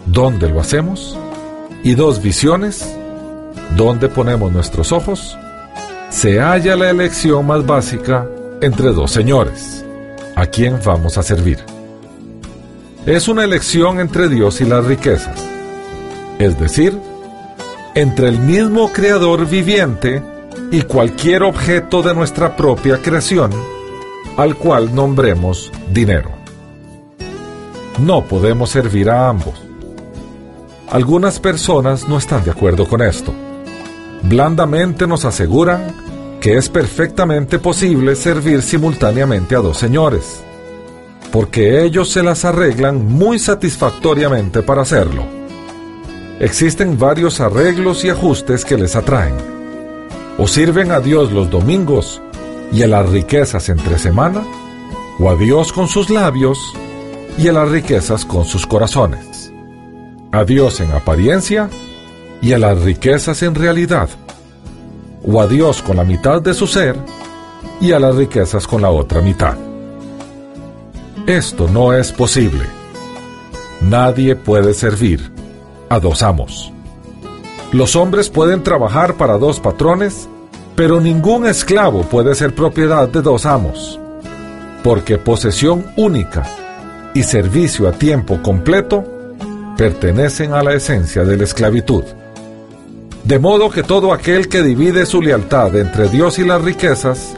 ¿dónde 0.06 0.48
lo 0.48 0.60
hacemos? 0.60 1.18
Y 1.82 1.94
dos 1.94 2.22
visiones, 2.22 2.96
¿dónde 3.76 4.08
ponemos 4.08 4.50
nuestros 4.52 4.92
ojos? 4.92 5.36
Se 6.14 6.38
halla 6.40 6.76
la 6.76 6.90
elección 6.90 7.44
más 7.44 7.66
básica 7.66 8.24
entre 8.60 8.92
dos 8.92 9.10
señores. 9.10 9.84
¿A 10.36 10.46
quién 10.46 10.78
vamos 10.84 11.18
a 11.18 11.24
servir? 11.24 11.58
es 13.04 13.26
una 13.26 13.42
elección 13.42 13.98
entre 13.98 14.28
Dios 14.28 14.60
y 14.60 14.64
las 14.64 14.84
riquezas, 14.84 15.44
es 16.38 16.58
decir, 16.58 16.96
entre 17.96 18.28
el 18.28 18.38
mismo 18.38 18.92
Creador 18.92 19.44
viviente 19.46 20.22
y 20.70 20.82
cualquier 20.82 21.42
objeto 21.42 22.00
de 22.00 22.14
nuestra 22.14 22.56
propia 22.56 23.02
creación, 23.02 23.50
al 24.36 24.54
cual 24.54 24.94
nombremos 24.94 25.72
dinero. 25.90 26.30
No 27.98 28.24
podemos 28.24 28.70
servir 28.70 29.10
a 29.10 29.28
ambos. 29.28 29.60
Algunas 30.90 31.40
personas 31.40 32.08
no 32.08 32.18
están 32.18 32.44
de 32.44 32.52
acuerdo 32.52 32.86
con 32.86 33.02
esto. 33.02 33.34
Blandamente 34.28 35.06
nos 35.06 35.24
aseguran 35.24 36.38
que 36.40 36.56
es 36.56 36.68
perfectamente 36.68 37.58
posible 37.58 38.16
servir 38.16 38.62
simultáneamente 38.62 39.54
a 39.54 39.60
dos 39.60 39.78
señores 39.78 40.44
porque 41.34 41.82
ellos 41.82 42.10
se 42.10 42.22
las 42.22 42.44
arreglan 42.44 43.06
muy 43.06 43.40
satisfactoriamente 43.40 44.62
para 44.62 44.82
hacerlo. 44.82 45.24
Existen 46.38 46.96
varios 46.96 47.40
arreglos 47.40 48.04
y 48.04 48.10
ajustes 48.10 48.64
que 48.64 48.78
les 48.78 48.94
atraen. 48.94 49.34
O 50.38 50.46
sirven 50.46 50.92
a 50.92 51.00
Dios 51.00 51.32
los 51.32 51.50
domingos 51.50 52.22
y 52.70 52.82
a 52.82 52.86
las 52.86 53.08
riquezas 53.08 53.68
entre 53.68 53.98
semana, 53.98 54.44
o 55.18 55.28
a 55.28 55.34
Dios 55.34 55.72
con 55.72 55.88
sus 55.88 56.08
labios 56.08 56.56
y 57.36 57.48
a 57.48 57.52
las 57.52 57.68
riquezas 57.68 58.24
con 58.24 58.44
sus 58.44 58.64
corazones. 58.64 59.52
A 60.30 60.44
Dios 60.44 60.78
en 60.78 60.92
apariencia 60.92 61.68
y 62.44 62.52
a 62.52 62.58
las 62.58 62.78
riquezas 62.82 63.42
en 63.42 63.54
realidad. 63.54 64.10
O 65.26 65.40
a 65.40 65.46
Dios 65.46 65.80
con 65.80 65.96
la 65.96 66.04
mitad 66.04 66.42
de 66.42 66.52
su 66.52 66.66
ser 66.66 66.94
y 67.80 67.92
a 67.92 67.98
las 67.98 68.14
riquezas 68.14 68.66
con 68.66 68.82
la 68.82 68.90
otra 68.90 69.22
mitad. 69.22 69.56
Esto 71.26 71.68
no 71.72 71.94
es 71.94 72.12
posible. 72.12 72.64
Nadie 73.80 74.36
puede 74.36 74.74
servir 74.74 75.32
a 75.88 75.98
dos 75.98 76.22
amos. 76.22 76.70
Los 77.72 77.96
hombres 77.96 78.28
pueden 78.28 78.62
trabajar 78.62 79.14
para 79.14 79.38
dos 79.38 79.58
patrones, 79.58 80.28
pero 80.76 81.00
ningún 81.00 81.46
esclavo 81.46 82.02
puede 82.02 82.34
ser 82.34 82.54
propiedad 82.54 83.08
de 83.08 83.22
dos 83.22 83.46
amos, 83.46 83.98
porque 84.82 85.16
posesión 85.16 85.86
única 85.96 86.42
y 87.14 87.22
servicio 87.22 87.88
a 87.88 87.92
tiempo 87.92 88.42
completo 88.42 89.02
pertenecen 89.78 90.52
a 90.52 90.62
la 90.62 90.74
esencia 90.74 91.24
de 91.24 91.38
la 91.38 91.44
esclavitud. 91.44 92.04
De 93.24 93.38
modo 93.38 93.70
que 93.70 93.82
todo 93.82 94.12
aquel 94.12 94.48
que 94.48 94.62
divide 94.62 95.06
su 95.06 95.22
lealtad 95.22 95.74
entre 95.76 96.08
Dios 96.08 96.38
y 96.38 96.44
las 96.44 96.60
riquezas, 96.60 97.34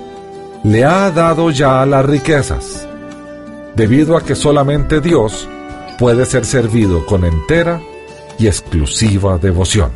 le 0.65 0.85
ha 0.85 1.13
dado 1.13 1.51
ya 1.53 1.87
las 1.87 2.05
riquezas 2.05 2.89
debido 3.77 4.17
a 4.17 4.25
que 4.25 4.35
solamente 4.35 5.01
Dios 5.01 5.49
puede 5.97 6.27
ser 6.27 6.45
servido 6.45 7.07
con 7.07 7.25
entera 7.25 7.81
y 8.37 8.49
exclusiva 8.49 9.39
devoción. 9.39 9.93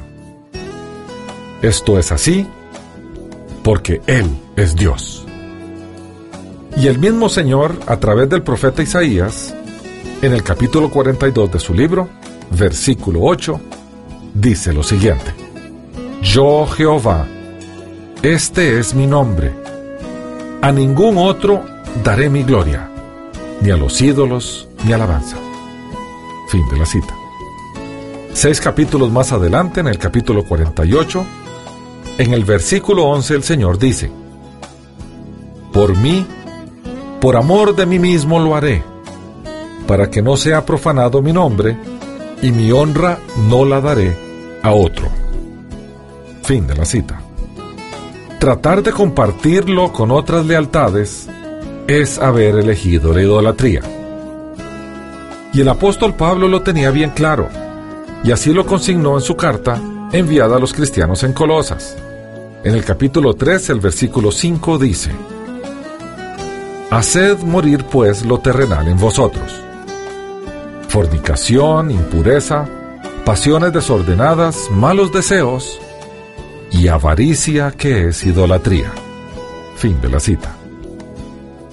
Esto 1.61 1.99
es 1.99 2.13
así 2.13 2.47
porque 3.65 4.01
Él 4.07 4.27
es 4.55 4.77
Dios. 4.77 5.27
Y 6.77 6.87
el 6.87 7.01
mismo 7.01 7.29
Señor, 7.29 7.75
a 7.87 7.99
través 7.99 8.29
del 8.29 8.43
profeta 8.43 8.81
Isaías, 8.81 9.53
en 10.23 10.33
el 10.33 10.45
capítulo 10.45 10.89
42 10.89 11.51
de 11.51 11.59
su 11.59 11.75
libro, 11.75 12.09
versículo 12.57 13.23
8, 13.23 13.61
dice 14.35 14.73
lo 14.73 14.85
siguiente. 14.85 15.40
Yo 16.23 16.67
Jehová, 16.67 17.27
este 18.23 18.79
es 18.79 18.95
mi 18.95 19.07
nombre, 19.07 19.53
a 20.61 20.71
ningún 20.71 21.17
otro 21.17 21.65
daré 22.05 22.29
mi 22.29 22.43
gloria 22.43 22.91
ni 23.61 23.71
a 23.71 23.77
los 23.77 24.01
ídolos, 24.01 24.69
ni 24.85 24.93
alabanza. 24.93 25.37
Fin 26.49 26.69
de 26.69 26.79
la 26.79 26.87
cita. 26.87 27.15
Seis 28.33 28.61
capítulos 28.61 29.11
más 29.11 29.33
adelante, 29.33 29.81
en 29.81 29.89
el 29.89 29.99
capítulo 29.99 30.45
48, 30.45 31.27
en 32.19 32.33
el 32.35 32.45
versículo 32.45 33.05
11 33.05 33.35
el 33.35 33.43
Señor 33.43 33.79
dice, 33.79 34.11
Por 35.73 35.97
mí, 35.97 36.27
por 37.21 37.37
amor 37.37 37.75
de 37.75 37.87
mí 37.87 37.99
mismo 37.99 38.39
lo 38.39 38.55
haré, 38.55 38.83
para 39.87 40.11
que 40.11 40.23
no 40.23 40.37
sea 40.37 40.65
profanado 40.65 41.23
mi 41.23 41.33
nombre, 41.33 41.77
y 42.43 42.53
mi 42.53 42.73
honra 42.73 43.19
no 43.49 43.65
la 43.65 43.81
daré 43.81 44.17
a 44.63 44.73
otro. 44.73 45.20
Fin 46.51 46.67
de 46.67 46.75
la 46.75 46.85
cita. 46.85 47.23
Tratar 48.41 48.83
de 48.83 48.91
compartirlo 48.91 49.93
con 49.93 50.11
otras 50.11 50.45
lealtades 50.45 51.29
es 51.87 52.19
haber 52.19 52.57
elegido 52.57 53.13
la 53.13 53.23
idolatría. 53.23 53.83
Y 55.53 55.61
el 55.61 55.69
apóstol 55.69 56.15
Pablo 56.17 56.49
lo 56.49 56.63
tenía 56.63 56.91
bien 56.91 57.11
claro, 57.11 57.49
y 58.25 58.33
así 58.33 58.53
lo 58.53 58.67
consignó 58.67 59.15
en 59.15 59.21
su 59.21 59.37
carta 59.37 59.81
enviada 60.11 60.57
a 60.57 60.59
los 60.59 60.73
cristianos 60.73 61.23
en 61.23 61.35
Colosas. 61.35 61.97
En 62.65 62.75
el 62.75 62.85
capítulo 62.85 63.35
3, 63.35 63.71
el 63.71 63.79
versículo 63.79 64.33
5 64.33 64.79
dice, 64.79 65.13
Haced 66.91 67.39
morir 67.45 67.85
pues 67.85 68.27
lo 68.27 68.41
terrenal 68.41 68.89
en 68.89 68.99
vosotros. 68.99 69.55
Fornicación, 70.89 71.93
impureza, 71.93 72.67
pasiones 73.25 73.73
desordenadas, 73.73 74.69
malos 74.73 75.13
deseos 75.13 75.81
y 76.71 76.89
avaricia 76.89 77.73
que 77.73 78.09
es 78.09 78.25
idolatría. 78.25 78.93
Fin 79.77 80.01
de 80.01 80.09
la 80.09 80.21
cita. 80.21 80.55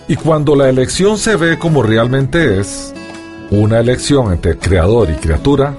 Y 0.08 0.16
cuando 0.16 0.56
la 0.56 0.70
elección 0.70 1.18
se 1.18 1.36
ve 1.36 1.60
como 1.60 1.84
realmente 1.84 2.60
es, 2.60 2.94
una 3.52 3.80
elección 3.80 4.32
entre 4.32 4.58
creador 4.58 5.10
y 5.10 5.16
criatura, 5.16 5.76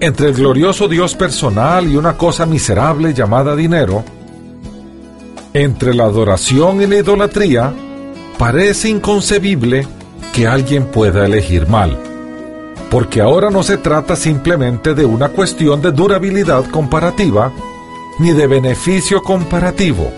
entre 0.00 0.28
el 0.28 0.34
glorioso 0.34 0.88
Dios 0.88 1.14
personal 1.14 1.90
y 1.90 1.96
una 1.96 2.16
cosa 2.16 2.46
miserable 2.46 3.14
llamada 3.14 3.54
dinero, 3.54 4.04
entre 5.52 5.94
la 5.94 6.04
adoración 6.04 6.82
y 6.82 6.86
la 6.86 6.96
idolatría, 6.96 7.72
parece 8.38 8.88
inconcebible 8.88 9.86
que 10.32 10.46
alguien 10.46 10.86
pueda 10.86 11.24
elegir 11.24 11.68
mal, 11.68 11.96
porque 12.90 13.20
ahora 13.20 13.50
no 13.50 13.62
se 13.62 13.78
trata 13.78 14.16
simplemente 14.16 14.94
de 14.94 15.04
una 15.04 15.28
cuestión 15.28 15.80
de 15.80 15.92
durabilidad 15.92 16.64
comparativa, 16.66 17.52
ni 18.18 18.32
de 18.32 18.46
beneficio 18.46 19.22
comparativo, 19.22 20.10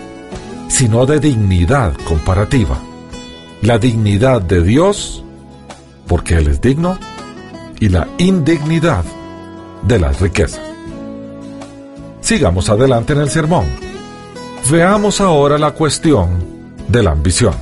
sino 0.68 1.06
de 1.06 1.20
dignidad 1.20 1.94
comparativa. 2.06 2.78
La 3.62 3.78
dignidad 3.78 4.42
de 4.42 4.62
Dios, 4.62 5.24
porque 6.06 6.34
Él 6.34 6.48
es 6.48 6.60
digno, 6.60 6.98
y 7.80 7.88
la 7.88 8.08
indignidad 8.18 9.04
de 9.82 9.98
las 9.98 10.20
riquezas. 10.20 10.60
Sigamos 12.20 12.68
adelante 12.68 13.12
en 13.12 13.20
el 13.20 13.30
sermón. 13.30 13.66
Veamos 14.70 15.20
ahora 15.20 15.58
la 15.58 15.70
cuestión 15.72 16.44
de 16.88 17.02
la 17.02 17.12
ambición. 17.12 17.54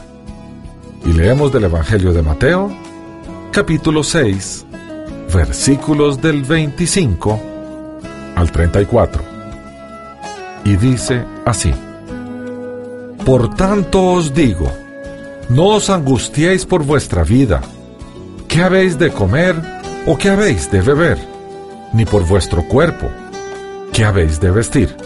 Y 1.04 1.12
leemos 1.12 1.52
del 1.52 1.64
Evangelio 1.64 2.12
de 2.12 2.22
Mateo, 2.22 2.70
capítulo 3.52 4.02
6, 4.02 4.64
versículos 5.32 6.20
del 6.22 6.42
25 6.44 7.40
al 8.36 8.50
34. 8.50 9.33
Y 10.64 10.76
dice 10.76 11.24
así, 11.44 11.72
Por 13.24 13.54
tanto 13.54 14.04
os 14.12 14.34
digo, 14.34 14.70
no 15.48 15.66
os 15.66 15.90
angustiéis 15.90 16.64
por 16.64 16.84
vuestra 16.84 17.22
vida, 17.22 17.60
qué 18.48 18.62
habéis 18.62 18.98
de 18.98 19.10
comer 19.10 19.54
o 20.06 20.16
qué 20.16 20.30
habéis 20.30 20.70
de 20.70 20.80
beber 20.80 21.18
ni 21.92 22.04
por 22.04 22.26
vuestro 22.26 22.64
cuerpo, 22.64 23.08
que 23.92 24.04
habéis 24.04 24.40
de 24.40 24.50
vestir. 24.50 24.96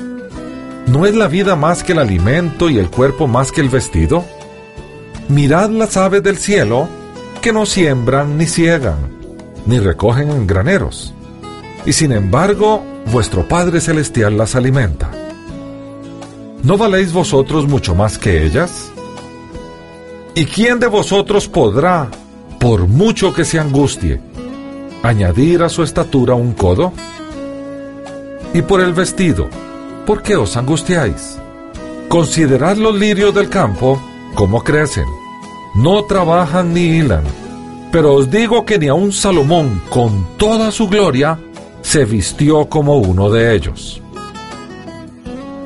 ¿No 0.86 1.04
es 1.04 1.14
la 1.14 1.28
vida 1.28 1.54
más 1.54 1.84
que 1.84 1.92
el 1.92 1.98
alimento 1.98 2.70
y 2.70 2.78
el 2.78 2.88
cuerpo 2.88 3.26
más 3.26 3.52
que 3.52 3.60
el 3.60 3.68
vestido? 3.68 4.24
Mirad 5.28 5.68
las 5.70 5.98
aves 5.98 6.22
del 6.22 6.38
cielo, 6.38 6.88
que 7.42 7.52
no 7.52 7.66
siembran 7.66 8.38
ni 8.38 8.46
ciegan, 8.46 8.96
ni 9.66 9.78
recogen 9.78 10.30
en 10.30 10.46
graneros, 10.46 11.12
y 11.84 11.92
sin 11.92 12.12
embargo 12.12 12.82
vuestro 13.12 13.46
Padre 13.46 13.80
Celestial 13.80 14.38
las 14.38 14.56
alimenta. 14.56 15.10
¿No 16.62 16.76
valéis 16.76 17.12
vosotros 17.12 17.66
mucho 17.66 17.94
más 17.94 18.18
que 18.18 18.44
ellas? 18.44 18.90
¿Y 20.34 20.44
quién 20.44 20.78
de 20.80 20.86
vosotros 20.86 21.48
podrá, 21.48 22.08
por 22.58 22.86
mucho 22.86 23.32
que 23.32 23.44
se 23.44 23.58
angustie, 23.58 24.20
añadir 25.02 25.62
a 25.62 25.68
su 25.68 25.82
estatura 25.82 26.34
un 26.34 26.52
codo? 26.52 26.92
Y 28.52 28.62
por 28.62 28.80
el 28.80 28.92
vestido, 28.92 29.48
¿por 30.06 30.22
qué 30.22 30.36
os 30.36 30.56
angustiáis? 30.56 31.38
Considerad 32.08 32.76
los 32.76 32.98
lirios 32.98 33.34
del 33.34 33.48
campo, 33.48 34.00
cómo 34.34 34.64
crecen. 34.64 35.06
No 35.74 36.04
trabajan 36.04 36.74
ni 36.74 36.98
hilan. 36.98 37.24
Pero 37.92 38.14
os 38.14 38.30
digo 38.30 38.64
que 38.64 38.78
ni 38.78 38.88
aun 38.88 39.12
Salomón, 39.12 39.80
con 39.88 40.26
toda 40.36 40.70
su 40.72 40.88
gloria, 40.88 41.38
se 41.82 42.04
vistió 42.04 42.68
como 42.68 42.98
uno 42.98 43.30
de 43.30 43.54
ellos. 43.54 44.02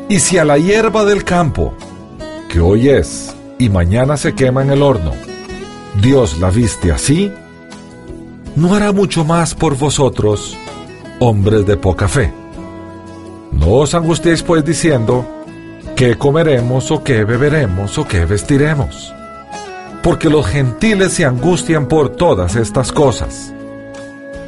Y 0.09 0.21
si 0.21 0.39
a 0.39 0.45
la 0.45 0.59
hierba 0.59 1.05
del 1.05 1.25
campo, 1.25 1.75
que 2.49 2.61
hoy 2.61 2.89
es 2.89 3.35
y 3.59 3.69
mañana 3.69 4.17
se 4.17 4.35
quema 4.35 4.63
en 4.63 4.71
el 4.71 4.83
horno, 4.83 5.13
Dios 6.01 6.39
la 6.39 6.51
viste 6.51 6.93
así, 6.93 7.33
no 8.57 8.75
hará 8.75 8.93
mucho 8.93 9.25
más 9.25 9.55
por 9.55 9.77
vosotros, 9.77 10.57
hombres 11.19 11.65
de 11.67 11.77
poca 11.77 12.09
fe. 12.09 12.33
No 13.53 13.73
os 13.75 13.95
angustiéis 13.95 14.43
pues 14.43 14.65
diciendo, 14.65 15.27
¿qué 15.97 16.17
comeremos 16.17 16.91
o 16.91 17.03
qué 17.03 17.25
beberemos 17.25 17.97
o 17.99 18.07
qué 18.07 18.25
vestiremos? 18.25 19.15
Porque 20.03 20.29
los 20.29 20.47
gentiles 20.47 21.13
se 21.13 21.25
angustian 21.25 21.87
por 21.87 22.11
todas 22.11 22.57
estas 22.57 22.91
cosas. 22.91 23.53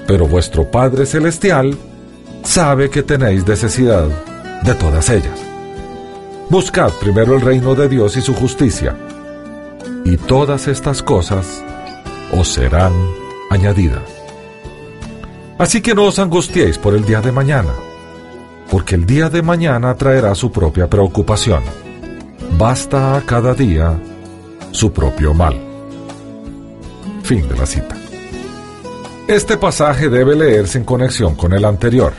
Pero 0.07 0.27
vuestro 0.27 0.71
Padre 0.71 1.07
Celestial 1.07 1.77
sabe 2.43 2.90
que 2.90 3.03
tenéis 3.03 3.47
necesidad 3.47 4.09
de 4.62 4.75
todas 4.75 5.09
ellas. 5.11 5.44
Buscad 6.51 6.93
primero 7.01 7.35
el 7.35 7.41
reino 7.41 7.75
de 7.75 7.89
Dios 7.89 8.17
y 8.17 8.21
su 8.21 8.35
justicia, 8.35 8.97
y 10.05 10.17
todas 10.19 10.69
estas 10.69 11.03
cosas 11.03 11.65
os 12.33 12.49
serán 12.49 12.93
añadida. 13.51 14.03
Así 15.59 15.81
que 15.81 15.95
no 15.95 16.05
os 16.05 16.19
angustiéis 16.19 16.79
por 16.79 16.95
el 16.95 17.05
día 17.05 17.23
de 17.23 17.33
mañana, 17.33 17.73
porque 18.71 18.95
el 18.95 19.07
día 19.07 19.31
de 19.31 19.41
mañana 19.41 19.95
traerá 19.95 20.35
su 20.35 20.53
propia 20.53 20.89
preocupación. 20.89 21.63
Basta 22.59 23.17
a 23.17 23.23
cada 23.23 23.55
día 23.55 23.99
su 24.71 24.93
propio 24.93 25.33
mal. 25.33 25.57
Fin 27.23 27.49
de 27.49 27.57
la 27.57 27.65
cita. 27.65 27.97
Este 29.27 29.57
pasaje 29.57 30.11
debe 30.11 30.37
leerse 30.37 30.77
en 30.77 30.85
conexión 30.85 31.37
con 31.37 31.55
el 31.55 31.65
anterior. 31.65 32.13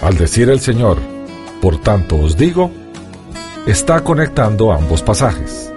Al 0.00 0.16
decir 0.16 0.48
el 0.48 0.60
Señor, 0.60 0.98
por 1.60 1.80
tanto 1.80 2.16
os 2.16 2.36
digo, 2.36 2.70
está 3.66 4.04
conectando 4.04 4.72
ambos 4.72 5.02
pasajes. 5.02 5.72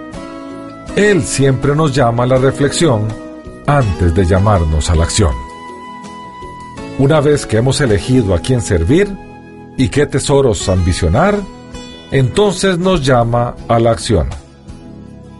Él 0.96 1.22
siempre 1.22 1.74
nos 1.74 1.94
llama 1.94 2.24
a 2.24 2.26
la 2.26 2.36
reflexión 2.36 3.08
antes 3.66 4.14
de 4.14 4.26
llamarnos 4.26 4.90
a 4.90 4.94
la 4.94 5.04
acción. 5.04 5.32
Una 6.98 7.20
vez 7.20 7.46
que 7.46 7.58
hemos 7.58 7.80
elegido 7.80 8.34
a 8.34 8.40
quién 8.40 8.60
servir 8.60 9.08
y 9.76 9.88
qué 9.88 10.06
tesoros 10.06 10.68
ambicionar, 10.68 11.38
entonces 12.10 12.78
nos 12.78 13.04
llama 13.04 13.54
a 13.68 13.78
la 13.78 13.92
acción. 13.92 14.28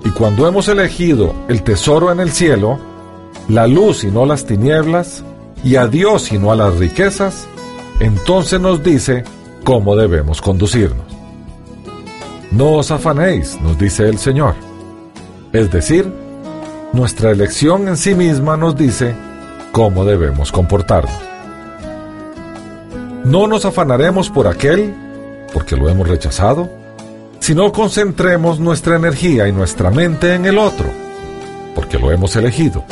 Y 0.04 0.11
cuando 0.11 0.46
hemos 0.46 0.68
elegido 0.68 1.34
el 1.48 1.62
tesoro 1.62 2.12
en 2.12 2.20
el 2.20 2.30
cielo, 2.30 2.78
la 3.48 3.66
luz 3.66 4.04
y 4.04 4.08
no 4.08 4.24
las 4.24 4.46
tinieblas, 4.46 5.24
y 5.64 5.76
a 5.76 5.88
Dios 5.88 6.30
y 6.30 6.38
no 6.38 6.52
a 6.52 6.56
las 6.56 6.76
riquezas, 6.76 7.46
entonces 7.98 8.61
nos 8.61 8.82
dice 8.84 9.24
cómo 9.64 9.96
debemos 9.96 10.40
conducirnos. 10.40 11.17
No 12.50 12.74
os 12.74 12.90
afanéis, 12.90 13.61
nos 13.61 13.78
dice 13.78 14.08
el 14.08 14.18
Señor. 14.18 14.54
Es 15.52 15.70
decir, 15.70 16.11
nuestra 16.92 17.30
elección 17.30 17.88
en 17.88 17.96
sí 17.96 18.14
misma 18.14 18.56
nos 18.56 18.76
dice 18.76 19.14
cómo 19.72 20.04
debemos 20.04 20.50
comportarnos. 20.50 21.12
No 23.24 23.46
nos 23.46 23.66
afanaremos 23.66 24.30
por 24.30 24.46
aquel, 24.46 24.94
porque 25.52 25.76
lo 25.76 25.90
hemos 25.90 26.08
rechazado, 26.08 26.70
sino 27.40 27.70
concentremos 27.72 28.58
nuestra 28.58 28.96
energía 28.96 29.46
y 29.48 29.52
nuestra 29.52 29.90
mente 29.90 30.34
en 30.34 30.46
el 30.46 30.56
otro, 30.56 30.87
porque 31.74 31.98
lo 31.98 32.11
hemos 32.11 32.34
elegido. 32.37 32.84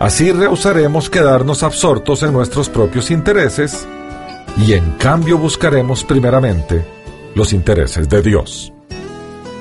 Así 0.00 0.32
rehusaremos 0.32 1.10
quedarnos 1.10 1.62
absortos 1.62 2.22
en 2.22 2.32
nuestros 2.32 2.68
propios 2.68 3.10
intereses 3.10 3.86
y 4.56 4.72
en 4.72 4.92
cambio 4.92 5.36
buscaremos 5.36 6.04
primeramente 6.04 6.84
los 7.34 7.52
intereses 7.52 8.08
de 8.08 8.22
Dios. 8.22 8.72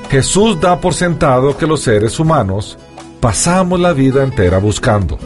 Jesús 0.10 0.60
da 0.62 0.80
por 0.80 0.94
sentado 0.94 1.58
que 1.58 1.68
los 1.68 1.82
seres 1.82 2.20
humanos 2.20 2.78
pasamos 3.20 3.80
la 3.80 3.94
vida 3.94 4.24
entera 4.24 4.58
buscando. 4.58 5.18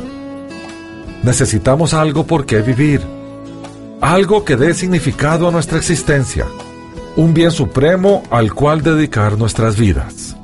Necesitamos 1.24 1.94
algo 1.94 2.26
por 2.26 2.46
qué 2.46 2.62
vivir. 2.62 3.02
algo 4.02 4.44
que 4.44 4.56
dé 4.56 4.74
significado 4.74 5.48
a 5.48 5.52
nuestra 5.52 5.78
existencia, 5.78 6.48
un 7.15 7.36
bien 7.36 7.52
supremo 7.52 8.24
al 8.32 8.52
cual 8.52 8.82
dedicar 8.82 9.38
nuestras 9.38 9.78
vidas, 9.78 10.36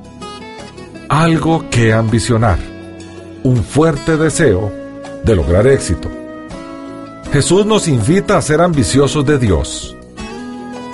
algo 1.10 1.68
que 1.72 1.92
ambicionar, 1.92 2.60
un 3.44 3.64
fuerte 3.64 4.16
deseo 4.16 4.72
de 5.24 5.36
lograr 5.36 5.66
éxito. 5.66 6.08
Jesús 7.34 7.66
nos 7.66 7.88
invita 7.88 8.38
a 8.38 8.42
ser 8.44 8.62
ambiciosos 8.62 9.26
de 9.26 9.40
Dios. 9.40 9.97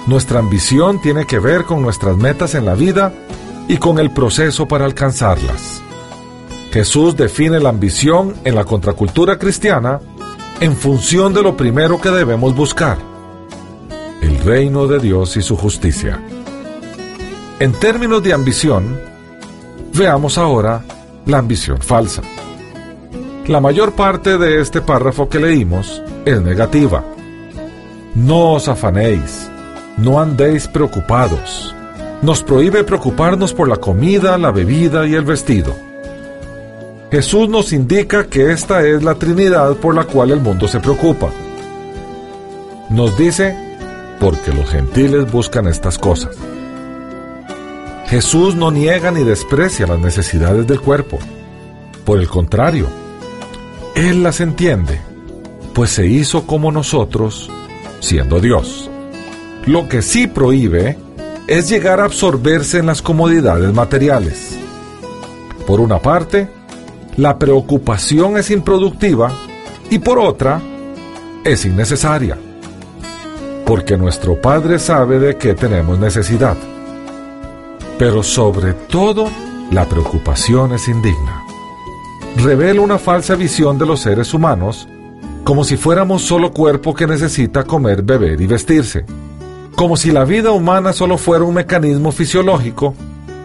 Nuestra 0.07 0.39
ambición 0.39 1.01
tiene 1.01 1.25
que 1.25 1.39
ver 1.39 1.63
con 1.63 1.81
nuestras 1.81 2.17
metas 2.17 2.55
en 2.55 2.65
la 2.65 2.75
vida 2.75 3.13
y 3.67 3.77
con 3.77 3.99
el 3.99 4.11
proceso 4.11 4.67
para 4.67 4.85
alcanzarlas. 4.85 5.81
Jesús 6.71 7.15
define 7.15 7.59
la 7.59 7.69
ambición 7.69 8.33
en 8.43 8.55
la 8.55 8.65
contracultura 8.65 9.37
cristiana 9.37 9.99
en 10.59 10.75
función 10.75 11.33
de 11.33 11.41
lo 11.41 11.55
primero 11.55 12.01
que 12.01 12.09
debemos 12.09 12.55
buscar, 12.55 12.97
el 14.21 14.37
reino 14.39 14.87
de 14.87 14.99
Dios 14.99 15.37
y 15.37 15.41
su 15.41 15.55
justicia. 15.55 16.21
En 17.59 17.73
términos 17.73 18.23
de 18.23 18.33
ambición, 18.33 18.99
veamos 19.93 20.37
ahora 20.37 20.83
la 21.25 21.37
ambición 21.37 21.79
falsa. 21.79 22.21
La 23.47 23.59
mayor 23.59 23.93
parte 23.93 24.37
de 24.37 24.61
este 24.61 24.81
párrafo 24.81 25.29
que 25.29 25.39
leímos 25.39 26.01
es 26.25 26.41
negativa. 26.41 27.03
No 28.15 28.53
os 28.53 28.67
afanéis, 28.67 29.42
no 29.97 30.19
andéis 30.19 30.67
preocupados. 30.67 31.75
Nos 32.21 32.41
prohíbe 32.41 32.83
preocuparnos 32.83 33.53
por 33.53 33.67
la 33.67 33.77
comida, 33.77 34.37
la 34.37 34.51
bebida 34.51 35.05
y 35.07 35.13
el 35.13 35.23
vestido. 35.23 35.75
Jesús 37.11 37.47
nos 37.47 37.73
indica 37.73 38.25
que 38.27 38.51
esta 38.51 38.87
es 38.87 39.03
la 39.03 39.15
Trinidad 39.15 39.75
por 39.75 39.93
la 39.93 40.05
cual 40.05 40.31
el 40.31 40.39
mundo 40.39 40.67
se 40.67 40.79
preocupa. 40.79 41.29
Nos 42.89 43.17
dice, 43.17 43.55
porque 44.19 44.51
los 44.51 44.69
gentiles 44.69 45.31
buscan 45.31 45.67
estas 45.67 45.97
cosas. 45.97 46.35
Jesús 48.07 48.55
no 48.55 48.71
niega 48.71 49.11
ni 49.11 49.23
desprecia 49.23 49.85
las 49.85 49.99
necesidades 49.99 50.65
del 50.65 50.79
cuerpo. 50.79 51.19
Por 52.05 52.19
el 52.19 52.27
contrario, 52.27 52.87
Él 53.95 54.23
las 54.23 54.39
entiende, 54.39 54.99
pues 55.73 55.91
se 55.91 56.07
hizo 56.07 56.47
como 56.47 56.71
nosotros, 56.71 57.49
siendo 57.99 58.39
Dios. 58.39 58.89
Lo 59.65 59.87
que 59.87 60.01
sí 60.01 60.27
prohíbe 60.27 60.97
es 61.47 61.69
llegar 61.69 62.01
a 62.01 62.05
absorberse 62.05 62.79
en 62.79 62.85
las 62.85 63.01
comodidades 63.01 63.73
materiales. 63.73 64.57
Por 65.65 65.79
una 65.79 65.99
parte, 65.99 66.49
la 67.15 67.39
preocupación 67.39 68.37
es 68.37 68.51
improductiva 68.51 69.31
y 69.89 69.99
por 69.99 70.19
otra, 70.19 70.61
es 71.45 71.63
innecesaria. 71.63 72.37
Porque 73.65 73.95
nuestro 73.95 74.41
Padre 74.41 74.79
sabe 74.79 75.19
de 75.19 75.37
qué 75.37 75.53
tenemos 75.53 75.97
necesidad. 75.97 76.57
Pero 77.97 78.21
sobre 78.21 78.73
todo, 78.73 79.29
la 79.71 79.87
preocupación 79.87 80.73
es 80.73 80.89
indigna. 80.89 81.41
Revela 82.35 82.81
una 82.81 82.97
falsa 82.97 83.35
visión 83.35 83.77
de 83.77 83.85
los 83.85 84.01
seres 84.01 84.33
humanos 84.33 84.89
como 85.43 85.63
si 85.63 85.77
fuéramos 85.77 86.21
solo 86.21 86.51
cuerpo 86.51 86.93
que 86.93 87.05
necesita 87.05 87.63
comer, 87.63 88.01
beber 88.01 88.39
y 88.41 88.47
vestirse. 88.47 89.05
Como 89.75 89.97
si 89.97 90.11
la 90.11 90.23
vida 90.23 90.51
humana 90.51 90.93
solo 90.93 91.17
fuera 91.17 91.43
un 91.43 91.55
mecanismo 91.55 92.11
fisiológico 92.11 92.93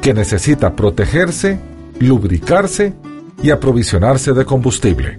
que 0.02 0.12
necesita 0.12 0.76
protegerse, 0.76 1.58
lubricarse 1.98 2.94
y 3.42 3.50
aprovisionarse 3.50 4.32
de 4.32 4.44
combustible. 4.44 5.18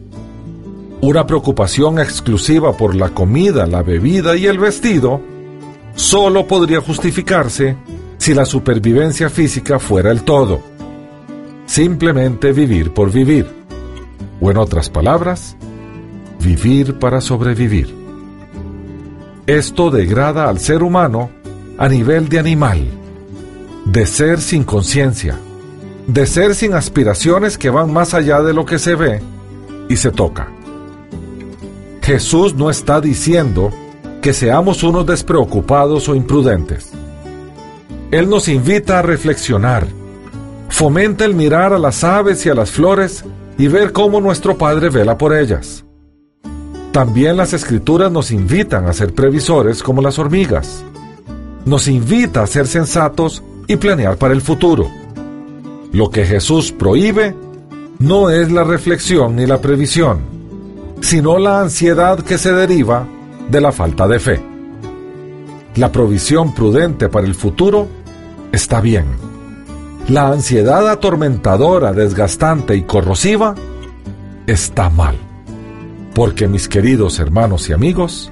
Una 1.02 1.26
preocupación 1.26 2.00
exclusiva 2.00 2.76
por 2.76 2.96
la 2.96 3.10
comida, 3.10 3.66
la 3.66 3.82
bebida 3.82 4.36
y 4.36 4.46
el 4.46 4.60
vestido 4.60 5.22
solo 5.96 6.46
podría 6.46 6.82
justificarse 6.82 7.76
si 8.18 8.34
la 8.34 8.46
supervivencia 8.46 9.30
física 9.30 9.80
fuera 9.80 10.12
el 10.12 10.24
todo. 10.24 10.62
Simplemente 11.66 12.52
vivir 12.52 12.94
por 12.94 13.12
vivir. 13.12 13.48
O 14.42 14.52
en 14.52 14.58
otras 14.58 14.90
palabras, 14.90 15.56
vivir 16.40 17.00
para 17.00 17.22
sobrevivir. 17.22 17.99
Esto 19.50 19.90
degrada 19.90 20.48
al 20.48 20.60
ser 20.60 20.84
humano 20.84 21.32
a 21.80 21.90
nivel 21.90 22.30
de 22.30 22.38
animal, 22.38 22.88
de 23.84 24.06
ser 24.06 24.42
sin 24.42 24.64
conciencia, 24.64 25.40
de 26.06 26.28
ser 26.28 26.54
sin 26.54 26.76
aspiraciones 26.76 27.58
que 27.58 27.72
van 27.72 27.92
más 27.92 28.14
allá 28.14 28.44
de 28.44 28.54
lo 28.54 28.64
que 28.64 28.78
se 28.78 28.94
ve 28.94 29.24
y 29.90 29.96
se 29.96 30.12
toca. 30.12 30.50
Jesús 32.04 32.54
no 32.54 32.70
está 32.70 33.02
diciendo 33.02 33.72
que 34.22 34.34
seamos 34.34 34.84
unos 34.84 35.08
despreocupados 35.08 36.08
o 36.10 36.14
imprudentes. 36.14 36.92
Él 38.12 38.30
nos 38.30 38.50
invita 38.50 39.00
a 39.00 39.02
reflexionar, 39.02 39.88
fomenta 40.70 41.26
el 41.26 41.34
mirar 41.34 41.74
a 41.74 41.80
las 41.80 42.04
aves 42.04 42.46
y 42.46 42.50
a 42.50 42.54
las 42.54 42.70
flores 42.70 43.26
y 43.58 43.68
ver 43.68 43.94
cómo 43.94 44.22
nuestro 44.22 44.60
Padre 44.60 44.90
vela 44.90 45.18
por 45.18 45.36
ellas. 45.36 45.84
También 46.92 47.38
las 47.38 47.54
escrituras 47.54 48.12
nos 48.12 48.32
invitan 48.32 48.88
a 48.88 48.94
ser 48.94 49.14
previsores 49.14 49.84
como 49.84 50.02
las 50.02 50.18
hormigas. 50.18 50.84
Nos 51.66 51.88
invita 51.88 52.42
a 52.42 52.48
ser 52.48 52.66
sensatos 52.66 53.44
y 53.68 53.76
planear 53.76 54.18
para 54.18 54.34
el 54.34 54.42
futuro. 54.42 54.90
Lo 55.92 56.10
que 56.10 56.26
Jesús 56.26 56.72
prohíbe 56.72 57.36
no 58.00 58.32
es 58.32 58.52
la 58.52 58.64
reflexión 58.64 59.36
ni 59.36 59.46
la 59.46 59.62
previsión, 59.62 60.22
sino 61.02 61.38
la 61.38 61.62
ansiedad 61.62 62.20
que 62.22 62.40
se 62.40 62.54
deriva 62.54 63.06
de 63.52 63.62
la 63.62 63.72
falta 63.72 64.08
de 64.08 64.20
fe. 64.20 64.42
La 65.76 65.92
provisión 65.92 66.56
prudente 66.56 67.08
para 67.08 67.28
el 67.28 67.36
futuro 67.36 67.88
está 68.52 68.82
bien. 68.82 69.06
La 70.08 70.30
ansiedad 70.30 70.90
atormentadora, 70.90 71.94
desgastante 71.94 72.76
y 72.76 72.82
corrosiva 72.82 73.54
está 74.48 74.90
mal. 74.90 75.29
Porque 76.20 76.50
mis 76.50 76.68
queridos 76.68 77.18
hermanos 77.20 77.70
y 77.70 77.72
amigos, 77.72 78.30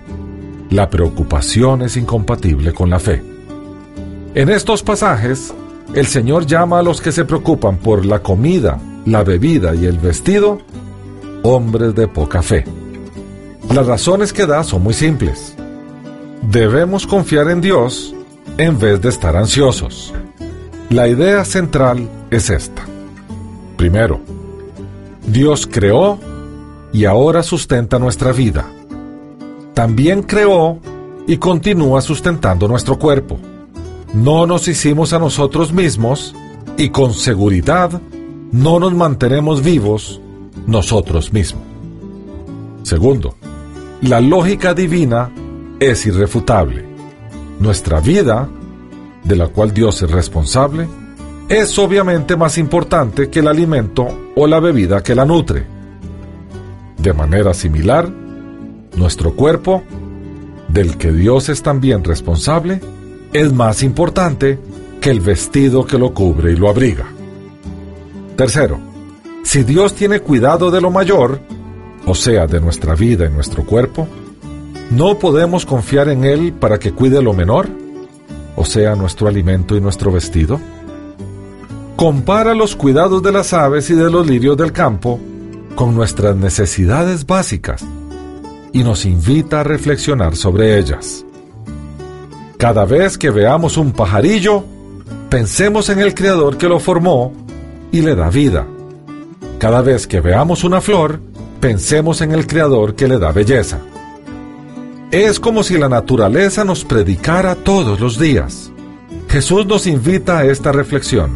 la 0.70 0.90
preocupación 0.90 1.82
es 1.82 1.96
incompatible 1.96 2.74
con 2.74 2.90
la 2.90 3.00
fe. 3.00 3.24
En 4.36 4.50
estos 4.50 4.84
pasajes, 4.84 5.54
el 5.94 6.06
Señor 6.06 6.46
llama 6.46 6.80
a 6.80 6.84
los 6.84 7.00
que 7.00 7.14
se 7.14 7.24
preocupan 7.24 7.78
por 7.78 8.06
la 8.06 8.20
comida, 8.20 8.78
la 9.06 9.24
bebida 9.24 9.74
y 9.74 9.86
el 9.86 10.00
vestido 10.00 10.58
hombres 11.44 11.96
de 11.96 12.10
poca 12.10 12.42
fe. 12.42 12.66
Las 13.74 13.88
razones 13.88 14.34
que 14.34 14.46
da 14.46 14.66
son 14.66 14.84
muy 14.84 14.94
simples. 14.94 15.56
Debemos 16.42 17.08
confiar 17.08 17.50
en 17.50 17.62
Dios 17.62 18.14
en 18.58 18.78
vez 18.78 19.02
de 19.02 19.08
estar 19.08 19.38
ansiosos. 19.38 20.14
La 20.90 21.08
idea 21.08 21.46
central 21.46 22.10
es 22.32 22.50
esta. 22.50 22.82
Primero, 23.78 24.20
Dios 25.26 25.66
creó 25.66 26.20
y 26.94 27.06
ahora 27.06 27.44
sustenta 27.44 28.00
nuestra 28.00 28.32
vida. 28.32 28.66
También 29.74 30.24
creó 30.24 30.80
y 31.28 31.38
continúa 31.38 32.02
sustentando 32.02 32.68
nuestro 32.68 32.98
cuerpo 32.98 33.38
no 34.14 34.48
nos 34.48 34.68
hicimos 34.68 35.14
a 35.14 35.20
nosotros 35.20 35.74
mismos 35.74 36.34
y 36.78 36.90
con 36.90 37.14
seguridad 37.14 38.02
no 38.52 38.80
nos 38.80 38.94
mantenemos 38.94 39.64
vivos 39.64 40.22
nosotros 40.66 41.34
mismos. 41.34 41.64
Segundo, 42.84 43.36
la 44.02 44.22
lógica 44.22 44.74
divina 44.74 45.30
es 45.80 46.06
irrefutable. 46.06 46.86
Nuestra 47.60 48.00
vida, 48.00 48.48
de 49.24 49.36
la 49.36 49.50
cual 49.50 49.74
Dios 49.74 50.02
es 50.02 50.10
responsable, 50.10 50.88
es 51.50 51.78
obviamente 51.78 52.36
más 52.38 52.58
importante 52.58 53.30
que 53.30 53.40
el 53.40 53.48
alimento 53.48 54.08
o 54.36 54.48
la 54.48 54.60
bebida 54.60 55.04
que 55.04 55.16
la 55.16 55.26
nutre. 55.26 55.66
De 56.98 57.14
manera 57.14 57.54
similar, 57.54 58.10
nuestro 58.96 59.34
cuerpo, 59.34 59.84
del 60.68 60.98
que 60.98 61.12
Dios 61.12 61.50
es 61.50 61.62
también 61.62 62.04
responsable, 62.04 62.82
es 63.34 63.54
más 63.54 63.84
importante 63.84 64.60
que 65.00 65.10
el 65.10 65.20
vestido 65.20 65.86
que 65.86 65.98
lo 65.98 66.14
cubre 66.14 66.54
y 66.54 66.56
lo 66.56 66.70
abriga. 66.70 67.06
Tercero, 68.36 68.80
si 69.44 69.64
Dios 69.64 69.94
tiene 69.94 70.20
cuidado 70.20 70.72
de 70.72 70.82
lo 70.82 70.92
mayor, 70.92 71.40
o 72.06 72.16
sea, 72.16 72.48
de 72.48 72.60
nuestra 72.60 72.96
vida 72.96 73.26
y 73.26 73.30
nuestro 73.30 73.64
cuerpo, 73.66 74.08
¿no 74.92 75.20
podemos 75.20 75.66
confiar 75.66 76.10
en 76.10 76.24
Él 76.24 76.54
para 76.54 76.80
que 76.80 76.92
cuide 76.92 77.22
lo 77.22 77.34
menor, 77.34 77.68
o 78.56 78.66
sea, 78.66 78.96
nuestro 78.96 79.28
alimento 79.28 79.76
y 79.76 79.82
nuestro 79.82 80.12
vestido? 80.12 80.60
Compara 81.96 82.54
los 82.54 82.76
cuidados 82.76 83.24
de 83.24 83.32
las 83.32 83.54
aves 83.54 83.90
y 83.90 83.94
de 83.94 84.10
los 84.10 84.28
lirios 84.28 84.58
del 84.58 84.72
campo 84.72 85.20
con 85.78 85.94
nuestras 85.94 86.36
necesidades 86.36 87.28
básicas 87.28 87.86
y 88.74 88.84
nos 88.84 89.06
invita 89.06 89.60
a 89.62 89.64
reflexionar 89.64 90.36
sobre 90.36 90.80
ellas. 90.80 91.24
Cada 92.58 92.84
vez 92.86 93.16
que 93.16 93.30
veamos 93.30 93.78
un 93.78 93.92
pajarillo, 93.92 94.64
pensemos 95.30 95.90
en 95.90 96.00
el 96.00 96.16
Creador 96.16 96.58
que 96.58 96.68
lo 96.68 96.80
formó 96.80 97.32
y 97.92 98.02
le 98.02 98.16
da 98.16 98.32
vida. 98.32 98.66
Cada 99.60 99.84
vez 99.84 100.08
que 100.08 100.20
veamos 100.20 100.64
una 100.64 100.82
flor, 100.82 101.20
pensemos 101.60 102.22
en 102.22 102.32
el 102.32 102.48
Creador 102.48 102.96
que 102.96 103.08
le 103.08 103.20
da 103.20 103.32
belleza. 103.32 103.78
Es 105.12 105.40
como 105.40 105.62
si 105.62 105.78
la 105.78 105.90
naturaleza 105.90 106.64
nos 106.64 106.86
predicara 106.86 107.54
todos 107.54 108.00
los 108.00 108.18
días. 108.18 108.72
Jesús 109.30 109.68
nos 109.68 109.86
invita 109.86 110.40
a 110.40 110.46
esta 110.46 110.72
reflexión. 110.72 111.34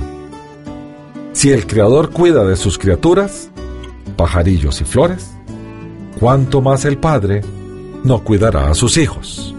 Si 1.31 1.51
el 1.51 1.67
Creador 1.67 2.09
cuida 2.09 2.43
de 2.43 2.55
sus 2.55 2.79
criaturas, 2.79 3.50
pajarillos 4.15 4.81
y 4.81 4.85
flores, 4.85 5.31
¿cuánto 6.19 6.61
más 6.61 6.85
el 6.85 6.97
Padre 6.97 7.41
no 8.03 8.23
cuidará 8.23 8.69
a 8.69 8.75
sus 8.75 8.97
hijos? 8.97 9.55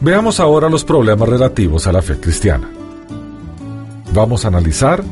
Veamos 0.00 0.40
ahora 0.40 0.68
los 0.68 0.84
problemas 0.84 1.28
relativos 1.28 1.86
a 1.86 1.92
la 1.92 2.00
fe 2.00 2.18
cristiana. 2.18 2.68
Vamos 4.14 4.44
a 4.44 4.48
analizar 4.48 5.02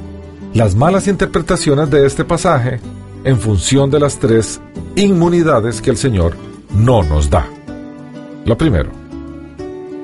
las 0.55 0.75
malas 0.75 1.07
interpretaciones 1.09 1.91
de 1.91 2.07
este 2.07 2.25
pasaje 2.25 2.81
en 3.25 3.39
función 3.39 3.91
de 3.91 4.01
las 4.01 4.19
tres 4.19 4.61
inmunidades 4.97 5.83
que 5.83 5.91
el 5.91 5.97
Señor 5.97 6.35
no 6.75 7.03
nos 7.03 7.29
da. 7.29 7.47
Lo 8.45 8.57
primero, 8.57 8.91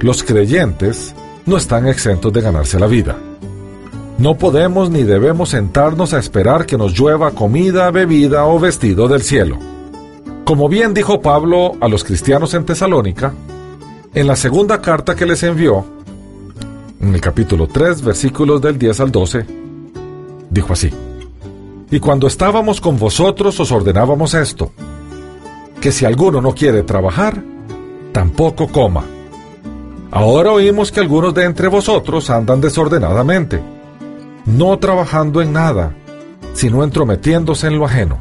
los 0.01 0.23
creyentes 0.23 1.15
no 1.47 1.57
están 1.57 1.87
exentos 1.87 2.33
de 2.33 2.43
ganarse 2.43 2.79
la 2.79 2.87
vida. 2.87 3.17
No 4.17 4.37
podemos 4.37 4.91
ni 4.91 5.03
debemos 5.03 5.51
sentarnos 5.51 6.15
a 6.15 6.21
esperar 6.21 6.67
que 6.67 6.79
nos 6.79 6.97
llueva 6.97 7.33
comida, 7.33 7.91
bebida 7.91 8.47
o 8.47 8.61
vestido 8.61 9.09
del 9.09 9.23
cielo. 9.23 9.59
Como 10.45 10.69
bien 10.69 10.95
dijo 10.95 11.21
Pablo 11.21 11.73
a 11.81 11.89
los 11.89 12.05
cristianos 12.05 12.55
en 12.55 12.65
Tesalónica, 12.65 13.35
en 14.15 14.27
la 14.29 14.37
segunda 14.37 14.81
carta 14.81 15.17
que 15.17 15.27
les 15.27 15.43
envió, 15.43 15.85
en 17.01 17.13
el 17.13 17.21
capítulo 17.21 17.67
3, 17.67 18.03
versículos 18.03 18.63
del 18.63 18.79
10 18.79 19.01
al 19.01 19.11
12, 19.11 19.47
dijo 20.49 20.73
así, 20.73 20.91
Y 21.91 21.99
cuando 21.99 22.29
estábamos 22.29 22.81
con 22.81 22.97
vosotros 22.97 23.59
os 23.59 23.73
ordenábamos 23.73 24.35
esto, 24.35 24.71
que 25.81 25.91
si 25.91 26.05
alguno 26.05 26.41
no 26.41 26.55
quiere 26.55 26.85
trabajar, 26.85 27.43
tampoco 28.13 28.69
coma. 28.69 29.05
Ahora 30.13 30.53
oímos 30.53 30.93
que 30.93 31.01
algunos 31.01 31.35
de 31.35 31.45
entre 31.45 31.67
vosotros 31.67 32.31
andan 32.31 32.61
desordenadamente, 32.61 33.74
no 34.47 34.79
trabajando 34.79 35.43
en 35.43 35.53
nada, 35.53 35.95
sino 36.55 36.85
entrometiéndose 36.85 37.67
en 37.67 37.79
lo 37.79 37.87
ajeno. 37.87 38.19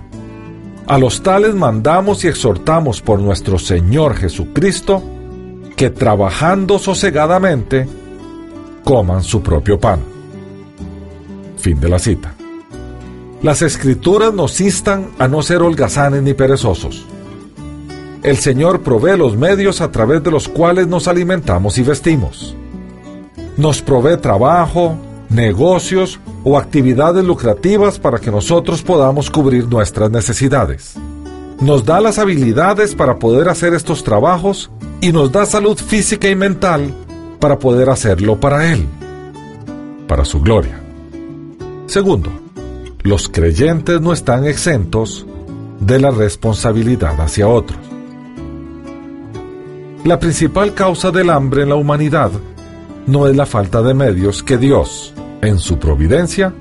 A 0.87 0.97
los 0.97 1.23
tales 1.23 1.55
mandamos 1.55 2.23
y 2.25 2.27
exhortamos 2.27 3.01
por 3.01 3.19
nuestro 3.19 3.57
Señor 3.57 4.15
Jesucristo 4.15 5.01
que 5.75 5.89
trabajando 5.89 6.79
sosegadamente 6.79 7.87
coman 8.83 9.23
su 9.23 9.41
propio 9.41 9.79
pan. 9.79 9.99
Fin 11.57 11.79
de 11.79 11.89
la 11.89 11.99
cita. 11.99 12.33
Las 13.41 13.61
escrituras 13.61 14.33
nos 14.33 14.59
instan 14.61 15.11
a 15.19 15.27
no 15.27 15.41
ser 15.41 15.61
holgazanes 15.61 16.21
ni 16.21 16.33
perezosos 16.33 17.05
el 18.23 18.37
Señor 18.37 18.81
provee 18.83 19.17
los 19.17 19.35
medios 19.35 19.81
a 19.81 19.91
través 19.91 20.23
de 20.23 20.31
los 20.31 20.47
cuales 20.47 20.87
nos 20.87 21.09
alimentamos 21.09 21.77
y 21.77 21.83
vestimos. 21.83 22.55
Nos 23.57 23.81
provee 23.81 24.17
trabajo, 24.17 24.95
negocios 25.33 26.19
o 26.43 26.57
actividades 26.57 27.23
lucrativas 27.23 27.99
para 27.99 28.19
que 28.19 28.31
nosotros 28.31 28.81
podamos 28.81 29.29
cubrir 29.29 29.67
nuestras 29.67 30.11
necesidades. 30.11 30.95
Nos 31.59 31.85
da 31.85 32.01
las 32.01 32.19
habilidades 32.19 32.95
para 32.95 33.19
poder 33.19 33.49
hacer 33.49 33.73
estos 33.73 34.03
trabajos 34.03 34.69
y 35.01 35.11
nos 35.11 35.31
da 35.31 35.45
salud 35.45 35.77
física 35.77 36.29
y 36.29 36.35
mental 36.35 36.93
para 37.39 37.59
poder 37.59 37.89
hacerlo 37.89 38.39
para 38.39 38.71
Él, 38.71 38.85
para 40.07 40.25
su 40.25 40.39
gloria. 40.39 40.79
Segundo, 41.87 42.31
los 43.01 43.27
creyentes 43.27 43.99
no 44.01 44.13
están 44.13 44.45
exentos 44.45 45.25
de 45.79 45.99
la 45.99 46.11
responsabilidad 46.11 47.19
hacia 47.19 47.47
otros. 47.47 47.79
La 50.05 50.19
principal 50.19 50.73
causa 50.73 51.11
del 51.11 51.29
hambre 51.29 51.63
en 51.63 51.69
la 51.69 51.75
humanidad 51.75 52.31
no 53.07 53.27
es 53.27 53.35
la 53.35 53.45
falta 53.45 53.81
de 53.81 53.93
medios 53.93 54.43
que 54.43 54.57
Dios, 54.57 55.13
en 55.45 55.59
su 55.59 55.77
providencia, 55.77 56.53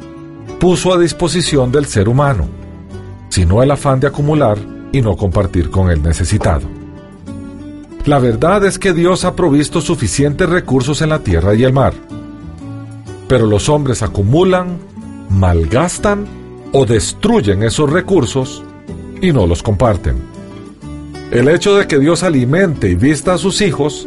puso 0.58 0.92
a 0.92 0.98
disposición 0.98 1.72
del 1.72 1.86
ser 1.86 2.08
humano, 2.08 2.46
sino 3.28 3.62
el 3.62 3.70
afán 3.70 4.00
de 4.00 4.06
acumular 4.06 4.58
y 4.92 5.00
no 5.00 5.16
compartir 5.16 5.70
con 5.70 5.90
el 5.90 6.02
necesitado. 6.02 6.66
La 8.04 8.18
verdad 8.18 8.64
es 8.64 8.78
que 8.78 8.92
Dios 8.92 9.24
ha 9.24 9.36
provisto 9.36 9.80
suficientes 9.80 10.48
recursos 10.48 11.02
en 11.02 11.10
la 11.10 11.20
tierra 11.20 11.54
y 11.54 11.64
el 11.64 11.72
mar, 11.72 11.94
pero 13.28 13.46
los 13.46 13.68
hombres 13.68 14.02
acumulan, 14.02 14.78
malgastan 15.30 16.26
o 16.72 16.84
destruyen 16.84 17.62
esos 17.62 17.90
recursos 17.90 18.62
y 19.20 19.32
no 19.32 19.46
los 19.46 19.62
comparten. 19.62 20.16
El 21.30 21.48
hecho 21.48 21.76
de 21.76 21.86
que 21.86 21.98
Dios 21.98 22.22
alimente 22.24 22.90
y 22.90 22.94
vista 22.94 23.34
a 23.34 23.38
sus 23.38 23.62
hijos 23.62 24.06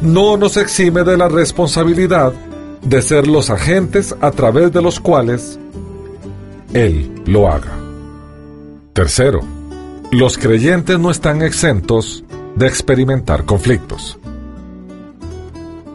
no 0.00 0.36
nos 0.36 0.56
exime 0.56 1.02
de 1.04 1.16
la 1.16 1.28
responsabilidad 1.28 2.32
de 2.82 3.02
ser 3.02 3.26
los 3.26 3.50
agentes 3.50 4.14
a 4.20 4.30
través 4.30 4.72
de 4.72 4.82
los 4.82 5.00
cuales 5.00 5.58
Él 6.72 7.22
lo 7.26 7.48
haga. 7.48 7.72
Tercero, 8.92 9.40
los 10.10 10.38
creyentes 10.38 10.98
no 10.98 11.10
están 11.10 11.42
exentos 11.42 12.24
de 12.54 12.66
experimentar 12.66 13.44
conflictos. 13.44 14.18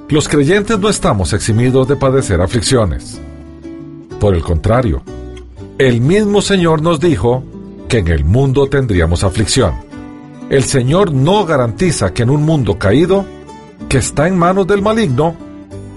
Los 0.10 0.28
creyentes 0.28 0.78
no 0.78 0.89
estamos 0.89 1.34
eximidos 1.34 1.88
de 1.88 1.96
padecer 1.96 2.41
aflicciones. 2.41 3.20
Por 4.20 4.36
el 4.36 4.44
contrario, 4.44 5.02
el 5.78 6.02
mismo 6.02 6.41
Señor 6.41 6.82
nos 6.82 7.00
dijo 7.00 7.44
que 7.88 8.00
en 8.00 8.10
el 8.10 8.26
mundo 8.26 8.67
tendríamos 8.67 9.24
aflicción 9.24 9.91
el 10.52 10.65
Señor 10.65 11.13
no 11.13 11.46
garantiza 11.46 12.13
que 12.13 12.24
en 12.24 12.30
un 12.30 12.44
mundo 12.44 12.78
caído, 12.78 13.24
que 13.88 14.00
está 14.00 14.28
en 14.28 14.38
manos 14.38 14.67
del 14.67 14.82
maligno, 14.82 15.34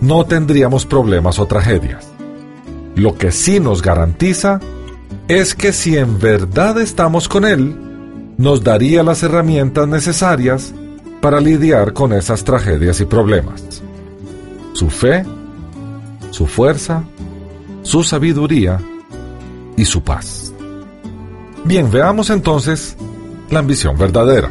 no 0.07 0.25
tendríamos 0.27 0.85
problemas 0.85 1.39
o 1.39 1.47
tragedias. 1.47 2.07
Lo 2.95 3.15
que 3.17 3.33
sí 3.33 3.59
nos 3.59 3.83
garantiza 3.83 4.61
es 5.29 5.55
que 5.55 5.73
si 5.73 5.97
en 5.97 6.19
verdad 6.19 6.81
estamos 6.81 7.29
con 7.29 7.45
Él, 7.45 7.75
nos 8.37 8.63
daría 8.63 9.03
las 9.03 9.23
herramientas 9.23 9.89
necesarias 9.89 10.75
para 11.21 11.41
lidiar 11.41 11.95
con 11.95 12.13
esas 12.13 12.45
tragedias 12.45 13.01
y 13.01 13.07
problemas. 13.07 13.83
Su 14.75 14.91
fe, 14.91 15.25
su 16.31 16.47
fuerza, 16.47 17.05
su 17.83 18.03
sabiduría 18.03 18.79
y 19.77 19.85
su 19.87 20.03
paz. 20.03 20.53
Bien, 21.65 21.91
veamos 21.91 22.29
entonces 22.29 22.97
la 23.51 23.61
ambición 23.61 23.97
verdadera. 23.97 24.51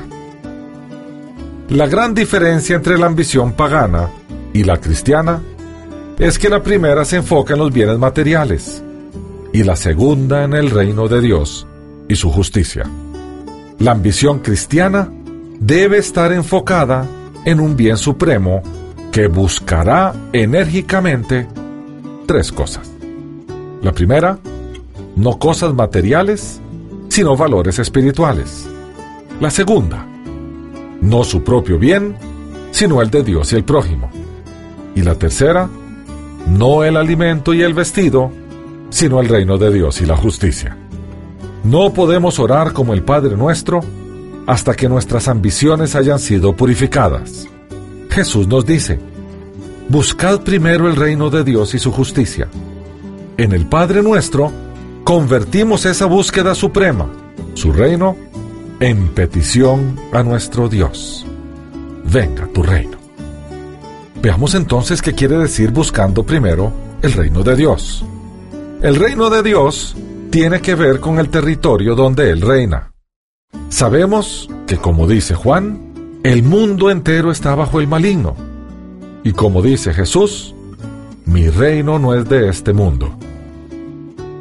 La 1.70 1.88
gran 1.88 2.16
diferencia 2.16 2.76
entre 2.76 2.98
la 2.98 3.06
ambición 3.06 3.54
pagana 3.54 4.10
y 4.54 4.64
la 4.64 4.80
cristiana 4.80 5.42
es 6.20 6.38
que 6.38 6.50
la 6.50 6.62
primera 6.62 7.04
se 7.06 7.18
enfoca 7.18 7.54
en 7.54 7.60
los 7.60 7.74
bienes 7.74 7.98
materiales 7.98 8.84
y 9.52 9.64
la 9.64 9.76
segunda 9.76 10.44
en 10.44 10.54
el 10.54 10.70
reino 10.70 11.08
de 11.08 11.22
Dios 11.22 11.68
y 12.08 12.16
su 12.16 12.32
justicia. 12.32 12.84
La 13.80 13.92
ambición 13.92 14.40
cristiana 14.40 15.10
debe 15.60 15.98
estar 15.98 16.32
enfocada 16.32 17.06
en 17.46 17.60
un 17.60 17.76
bien 17.76 17.98
supremo 17.98 18.62
que 19.12 19.28
buscará 19.28 20.14
enérgicamente 20.32 21.48
tres 22.26 22.52
cosas. 22.52 22.90
La 23.82 23.92
primera, 23.92 24.40
no 25.16 25.38
cosas 25.38 25.74
materiales, 25.74 26.62
sino 27.10 27.36
valores 27.36 27.80
espirituales. 27.80 28.68
La 29.40 29.50
segunda, 29.50 30.06
no 31.02 31.24
su 31.24 31.44
propio 31.44 31.78
bien, 31.78 32.16
sino 32.72 33.02
el 33.02 33.10
de 33.10 33.24
Dios 33.24 33.52
y 33.54 33.56
el 33.58 33.64
prójimo. 33.64 34.10
Y 34.96 35.02
la 35.02 35.16
tercera, 35.16 35.70
no 36.48 36.84
el 36.84 36.98
alimento 36.98 37.54
y 37.54 37.62
el 37.62 37.74
vestido, 37.74 38.32
sino 38.90 39.20
el 39.20 39.28
reino 39.28 39.58
de 39.58 39.74
Dios 39.74 40.02
y 40.02 40.06
la 40.06 40.16
justicia. 40.16 40.78
No 41.64 41.94
podemos 41.94 42.40
orar 42.40 42.74
como 42.74 42.94
el 42.94 43.04
Padre 43.04 43.36
nuestro 43.38 43.80
hasta 44.46 44.76
que 44.76 44.90
nuestras 44.90 45.28
ambiciones 45.28 45.96
hayan 45.96 46.20
sido 46.20 46.56
purificadas. 46.56 47.48
Jesús 48.10 48.48
nos 48.48 48.66
dice, 48.66 49.00
buscad 49.90 50.42
primero 50.42 50.88
el 50.88 50.96
reino 50.96 51.30
de 51.30 51.44
Dios 51.44 51.74
y 51.74 51.80
su 51.80 51.92
justicia. 51.92 52.48
En 53.38 53.54
el 53.54 53.66
Padre 53.66 54.04
nuestro 54.04 54.52
convertimos 55.04 55.86
esa 55.86 56.06
búsqueda 56.06 56.54
suprema, 56.54 57.08
su 57.56 57.72
reino, 57.72 58.16
en 58.80 59.08
petición 59.10 60.00
a 60.12 60.24
nuestro 60.24 60.68
Dios. 60.68 61.26
Venga 62.04 62.48
tu 62.48 62.62
reino. 62.62 63.03
Veamos 64.24 64.56
entonces 64.56 65.02
qué 65.02 65.12
quiere 65.12 65.38
decir 65.38 65.72
buscando 65.72 66.24
primero 66.24 66.72
el 67.02 67.12
reino 67.12 67.44
de 67.44 67.58
Dios. 67.58 68.06
El 68.82 68.96
reino 68.96 69.30
de 69.30 69.44
Dios 69.44 69.98
tiene 70.30 70.62
que 70.62 70.76
ver 70.76 71.02
con 71.02 71.20
el 71.20 71.28
territorio 71.28 71.94
donde 71.94 72.30
Él 72.30 72.40
reina. 72.40 72.94
Sabemos 73.68 74.50
que, 74.66 74.78
como 74.78 75.08
dice 75.08 75.36
Juan, 75.36 76.22
el 76.24 76.42
mundo 76.42 76.90
entero 76.90 77.32
está 77.32 77.54
bajo 77.54 77.82
el 77.82 77.88
maligno. 77.90 78.34
Y 79.26 79.34
como 79.34 79.62
dice 79.62 79.94
Jesús, 79.94 80.56
mi 81.26 81.50
reino 81.50 82.00
no 82.00 82.14
es 82.14 82.24
de 82.30 82.48
este 82.48 82.72
mundo. 82.72 83.14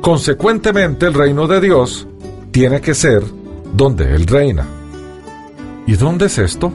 Consecuentemente, 0.00 1.06
el 1.06 1.14
reino 1.14 1.48
de 1.48 1.60
Dios 1.60 2.06
tiene 2.52 2.80
que 2.80 2.94
ser 2.94 3.24
donde 3.74 4.14
Él 4.14 4.28
reina. 4.28 4.64
¿Y 5.88 5.96
dónde 5.96 6.26
es 6.26 6.38
esto? 6.38 6.72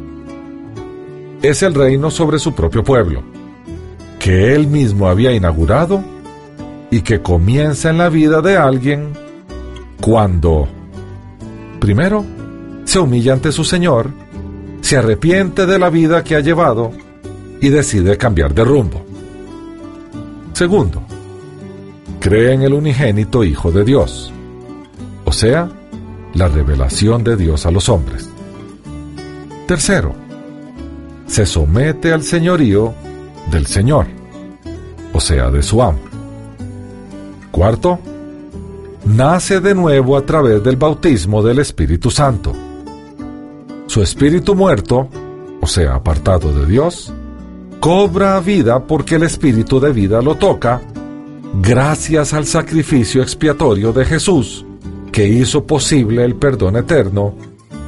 Es 1.41 1.63
el 1.63 1.73
reino 1.73 2.09
sobre 2.11 2.39
su 2.39 2.53
propio 2.53 2.83
pueblo, 2.83 3.21
que 4.19 4.53
él 4.55 4.67
mismo 4.67 5.07
había 5.07 5.33
inaugurado 5.33 6.03
y 6.89 7.01
que 7.01 7.21
comienza 7.21 7.89
en 7.89 7.97
la 7.97 8.09
vida 8.09 8.41
de 8.41 8.57
alguien 8.57 9.13
cuando, 10.01 10.67
primero, 11.79 12.25
se 12.85 12.99
humilla 12.99 13.33
ante 13.33 13.51
su 13.51 13.63
Señor, 13.63 14.09
se 14.81 14.97
arrepiente 14.97 15.65
de 15.65 15.79
la 15.79 15.89
vida 15.89 16.23
que 16.23 16.35
ha 16.35 16.39
llevado 16.39 16.91
y 17.61 17.69
decide 17.69 18.17
cambiar 18.17 18.53
de 18.53 18.63
rumbo. 18.63 19.03
Segundo, 20.53 21.03
cree 22.19 22.53
en 22.53 22.63
el 22.63 22.73
unigénito 22.73 23.43
Hijo 23.43 23.71
de 23.71 23.83
Dios, 23.83 24.31
o 25.25 25.31
sea, 25.31 25.69
la 26.33 26.47
revelación 26.47 27.23
de 27.23 27.35
Dios 27.35 27.65
a 27.65 27.71
los 27.71 27.89
hombres. 27.89 28.29
Tercero, 29.67 30.26
se 31.27 31.45
somete 31.45 32.13
al 32.13 32.23
señorío 32.23 32.93
del 33.51 33.65
Señor, 33.67 34.07
o 35.13 35.19
sea, 35.19 35.51
de 35.51 35.61
su 35.61 35.81
amo. 35.81 35.99
Cuarto, 37.51 37.99
nace 39.05 39.59
de 39.59 39.75
nuevo 39.75 40.17
a 40.17 40.25
través 40.25 40.63
del 40.63 40.77
bautismo 40.77 41.43
del 41.43 41.59
Espíritu 41.59 42.09
Santo. 42.09 42.53
Su 43.87 44.01
espíritu 44.01 44.53
muerto, 44.55 45.07
o 45.61 45.67
sea, 45.67 45.95
apartado 45.95 46.53
de 46.53 46.65
Dios, 46.65 47.13
cobra 47.79 48.39
vida 48.39 48.85
porque 48.85 49.15
el 49.15 49.23
espíritu 49.23 49.79
de 49.79 49.91
vida 49.91 50.21
lo 50.21 50.35
toca 50.35 50.81
gracias 51.61 52.33
al 52.33 52.45
sacrificio 52.45 53.21
expiatorio 53.21 53.93
de 53.93 54.05
Jesús, 54.05 54.65
que 55.11 55.27
hizo 55.27 55.65
posible 55.65 56.23
el 56.23 56.35
perdón 56.35 56.75
eterno 56.75 57.33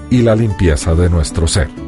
y 0.10 0.22
la 0.22 0.36
limpieza 0.36 0.96
de 0.96 1.10
nuestro 1.10 1.48
ser. 1.48 1.79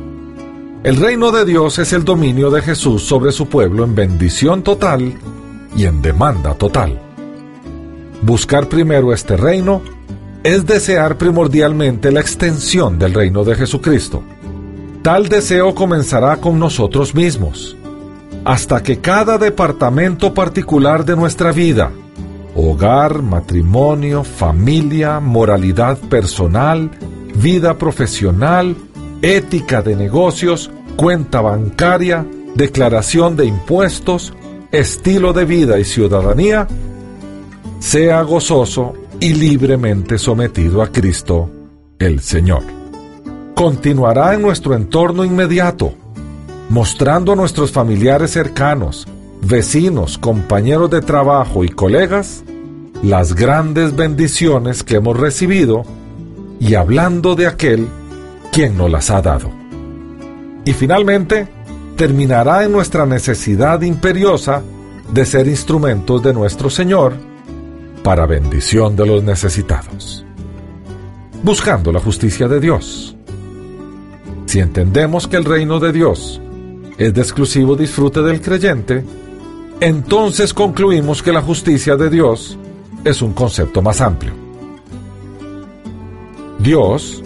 El 0.83 0.95
reino 0.95 1.29
de 1.31 1.45
Dios 1.45 1.77
es 1.77 1.93
el 1.93 2.03
dominio 2.03 2.49
de 2.49 2.63
Jesús 2.63 3.03
sobre 3.03 3.31
su 3.31 3.47
pueblo 3.47 3.83
en 3.83 3.93
bendición 3.93 4.63
total 4.63 5.13
y 5.77 5.85
en 5.85 6.01
demanda 6.01 6.55
total. 6.55 6.99
Buscar 8.23 8.67
primero 8.67 9.13
este 9.13 9.37
reino 9.37 9.83
es 10.43 10.65
desear 10.65 11.19
primordialmente 11.19 12.11
la 12.11 12.19
extensión 12.19 12.97
del 12.97 13.13
reino 13.13 13.43
de 13.43 13.53
Jesucristo. 13.53 14.23
Tal 15.03 15.29
deseo 15.29 15.75
comenzará 15.75 16.37
con 16.37 16.57
nosotros 16.57 17.13
mismos, 17.13 17.77
hasta 18.43 18.81
que 18.81 18.97
cada 18.97 19.37
departamento 19.37 20.33
particular 20.33 21.05
de 21.05 21.15
nuestra 21.15 21.51
vida, 21.51 21.91
hogar, 22.55 23.21
matrimonio, 23.21 24.23
familia, 24.23 25.19
moralidad 25.19 25.99
personal, 25.99 26.89
vida 27.35 27.77
profesional, 27.77 28.75
ética 29.21 29.81
de 29.81 29.95
negocios, 29.95 30.71
cuenta 30.95 31.41
bancaria, 31.41 32.25
declaración 32.55 33.35
de 33.35 33.45
impuestos, 33.45 34.33
estilo 34.71 35.33
de 35.33 35.45
vida 35.45 35.79
y 35.79 35.83
ciudadanía, 35.83 36.67
sea 37.79 38.21
gozoso 38.21 38.93
y 39.19 39.33
libremente 39.33 40.17
sometido 40.17 40.81
a 40.81 40.91
Cristo, 40.91 41.49
el 41.99 42.21
Señor. 42.21 42.63
Continuará 43.55 44.33
en 44.33 44.41
nuestro 44.41 44.75
entorno 44.75 45.23
inmediato, 45.23 45.93
mostrando 46.69 47.33
a 47.33 47.35
nuestros 47.35 47.71
familiares 47.71 48.31
cercanos, 48.31 49.07
vecinos, 49.41 50.17
compañeros 50.17 50.89
de 50.89 51.01
trabajo 51.01 51.63
y 51.63 51.69
colegas 51.69 52.43
las 53.03 53.33
grandes 53.33 53.95
bendiciones 53.95 54.83
que 54.83 54.95
hemos 54.95 55.19
recibido 55.19 55.83
y 56.59 56.75
hablando 56.75 57.35
de 57.35 57.47
aquel 57.47 57.87
quien 58.51 58.77
nos 58.77 58.91
las 58.91 59.09
ha 59.09 59.21
dado. 59.21 59.49
Y 60.65 60.73
finalmente, 60.73 61.47
terminará 61.95 62.63
en 62.63 62.71
nuestra 62.71 63.05
necesidad 63.05 63.81
imperiosa 63.81 64.61
de 65.11 65.25
ser 65.25 65.47
instrumentos 65.47 66.21
de 66.21 66.33
nuestro 66.33 66.69
Señor 66.69 67.13
para 68.03 68.25
bendición 68.25 68.95
de 68.95 69.05
los 69.05 69.23
necesitados. 69.23 70.25
Buscando 71.43 71.91
la 71.91 71.99
justicia 71.99 72.47
de 72.47 72.59
Dios. 72.59 73.15
Si 74.45 74.59
entendemos 74.59 75.27
que 75.27 75.37
el 75.37 75.45
reino 75.45 75.79
de 75.79 75.91
Dios 75.91 76.41
es 76.97 77.13
de 77.13 77.21
exclusivo 77.21 77.75
disfrute 77.75 78.21
del 78.21 78.41
creyente, 78.41 79.03
entonces 79.79 80.53
concluimos 80.53 81.23
que 81.23 81.31
la 81.31 81.41
justicia 81.41 81.95
de 81.95 82.09
Dios 82.09 82.57
es 83.03 83.21
un 83.21 83.33
concepto 83.33 83.81
más 83.81 84.01
amplio. 84.01 84.33
Dios, 86.59 87.23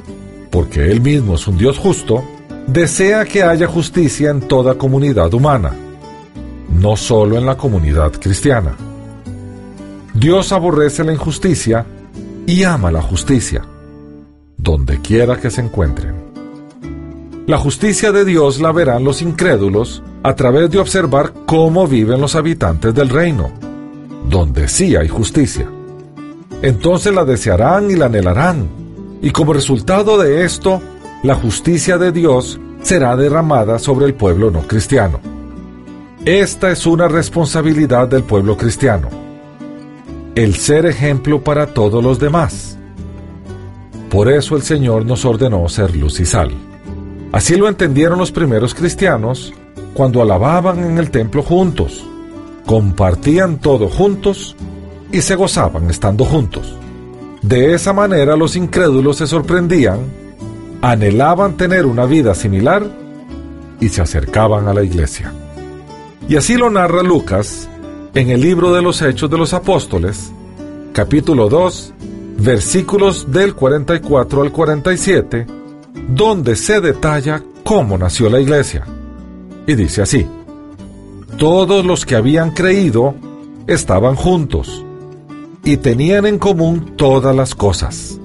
porque 0.55 0.89
Él 0.89 1.01
mismo 1.01 1.35
es 1.35 1.49
un 1.49 1.57
Dios 1.57 1.77
justo, 1.77 2.23
desea 2.65 3.25
que 3.25 3.43
haya 3.43 3.67
justicia 3.67 4.29
en 4.29 4.39
toda 4.39 4.75
comunidad 4.75 5.33
humana, 5.33 5.73
no 6.79 6.95
solo 6.95 7.37
en 7.37 7.45
la 7.45 7.57
comunidad 7.57 8.13
cristiana. 8.13 8.73
Dios 10.13 10.53
aborrece 10.53 11.03
la 11.03 11.11
injusticia 11.11 11.85
y 12.47 12.63
ama 12.63 12.89
la 12.89 13.01
justicia, 13.01 13.65
donde 14.55 15.01
quiera 15.01 15.41
que 15.41 15.51
se 15.51 15.59
encuentren. 15.59 16.15
La 17.47 17.57
justicia 17.57 18.13
de 18.13 18.23
Dios 18.23 18.61
la 18.61 18.71
verán 18.71 19.03
los 19.03 19.21
incrédulos 19.21 20.03
a 20.23 20.35
través 20.35 20.71
de 20.71 20.79
observar 20.79 21.33
cómo 21.45 21.85
viven 21.85 22.21
los 22.21 22.33
habitantes 22.33 22.95
del 22.95 23.09
reino, 23.09 23.51
donde 24.29 24.69
sí 24.69 24.95
hay 24.95 25.09
justicia. 25.09 25.69
Entonces 26.61 27.13
la 27.13 27.25
desearán 27.25 27.91
y 27.91 27.97
la 27.97 28.05
anhelarán, 28.05 28.84
y 29.25 29.31
como 29.31 29.53
resultado 29.53 30.19
de 30.19 30.45
esto, 30.45 30.79
la 31.23 31.33
justicia 31.33 31.97
de 31.97 32.11
Dios 32.11 32.59
será 32.83 33.15
derramada 33.15 33.79
sobre 33.79 34.05
el 34.05 34.13
pueblo 34.13 34.51
no 34.51 34.61
cristiano. 34.67 35.19
Esta 36.23 36.69
es 36.69 36.85
una 36.85 37.07
responsabilidad 37.07 38.07
del 38.07 38.21
pueblo 38.21 38.55
cristiano, 38.55 39.09
el 40.35 40.53
ser 40.53 40.85
ejemplo 40.85 41.43
para 41.43 41.73
todos 41.73 42.03
los 42.03 42.19
demás. 42.19 42.77
Por 44.11 44.31
eso 44.31 44.55
el 44.55 44.61
Señor 44.61 45.07
nos 45.07 45.25
ordenó 45.25 45.67
ser 45.69 45.95
luz 45.95 46.19
y 46.19 46.27
sal. 46.27 46.51
Así 47.31 47.55
lo 47.55 47.67
entendieron 47.67 48.19
los 48.19 48.31
primeros 48.31 48.75
cristianos 48.75 49.55
cuando 49.95 50.21
alababan 50.21 50.83
en 50.83 50.99
el 50.99 51.09
templo 51.09 51.41
juntos, 51.41 52.05
compartían 52.67 53.57
todo 53.57 53.89
juntos 53.89 54.55
y 55.11 55.23
se 55.23 55.33
gozaban 55.33 55.89
estando 55.89 56.25
juntos. 56.25 56.75
De 57.47 57.75
esa 57.75 57.93
manera 57.93 58.35
los 58.35 58.55
incrédulos 58.55 59.17
se 59.17 59.27
sorprendían, 59.27 59.99
anhelaban 60.81 61.55
tener 61.57 61.85
una 61.85 62.05
vida 62.05 62.33
similar 62.33 62.83
y 63.79 63.89
se 63.89 64.01
acercaban 64.01 64.67
a 64.67 64.73
la 64.73 64.83
iglesia. 64.83 65.31
Y 66.27 66.37
así 66.37 66.55
lo 66.55 66.71
narra 66.71 67.03
Lucas 67.03 67.69
en 68.15 68.31
el 68.31 68.41
libro 68.41 68.73
de 68.73 68.81
los 68.81 68.99
Hechos 69.03 69.29
de 69.29 69.37
los 69.37 69.53
Apóstoles, 69.53 70.31
capítulo 70.91 71.47
2, 71.47 71.93
versículos 72.39 73.31
del 73.31 73.53
44 73.53 74.41
al 74.41 74.51
47, 74.51 75.45
donde 76.09 76.55
se 76.55 76.81
detalla 76.81 77.43
cómo 77.63 77.95
nació 77.95 78.27
la 78.27 78.39
iglesia. 78.39 78.87
Y 79.67 79.75
dice 79.75 80.01
así, 80.01 80.25
todos 81.37 81.85
los 81.85 82.07
que 82.07 82.15
habían 82.15 82.49
creído 82.49 83.13
estaban 83.67 84.15
juntos 84.15 84.84
y 85.65 85.77
tenían 85.77 86.27
en 86.27 86.37
común 86.37 86.93
todas 86.95 87.35
las 87.35 87.55
cosas. 87.55 88.19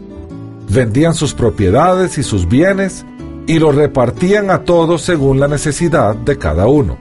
Vendían 0.68 1.14
sus 1.14 1.34
propiedades 1.34 2.18
y 2.18 2.22
sus 2.22 2.46
bienes 2.46 3.04
y 3.46 3.58
los 3.58 3.74
repartían 3.74 4.50
a 4.50 4.62
todos 4.62 5.02
según 5.02 5.40
la 5.40 5.48
necesidad 5.48 6.14
de 6.14 6.38
cada 6.38 6.66
uno. 6.68 6.98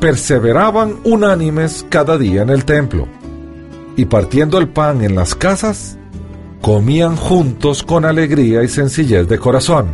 Perseveraban 0.00 0.96
unánimes 1.04 1.84
cada 1.90 2.16
día 2.16 2.42
en 2.42 2.50
el 2.50 2.64
templo 2.64 3.06
y 3.94 4.06
partiendo 4.06 4.58
el 4.58 4.68
pan 4.68 5.04
en 5.04 5.14
las 5.14 5.34
casas, 5.34 5.98
comían 6.62 7.16
juntos 7.16 7.82
con 7.82 8.04
alegría 8.04 8.62
y 8.62 8.68
sencillez 8.68 9.28
de 9.28 9.38
corazón, 9.38 9.88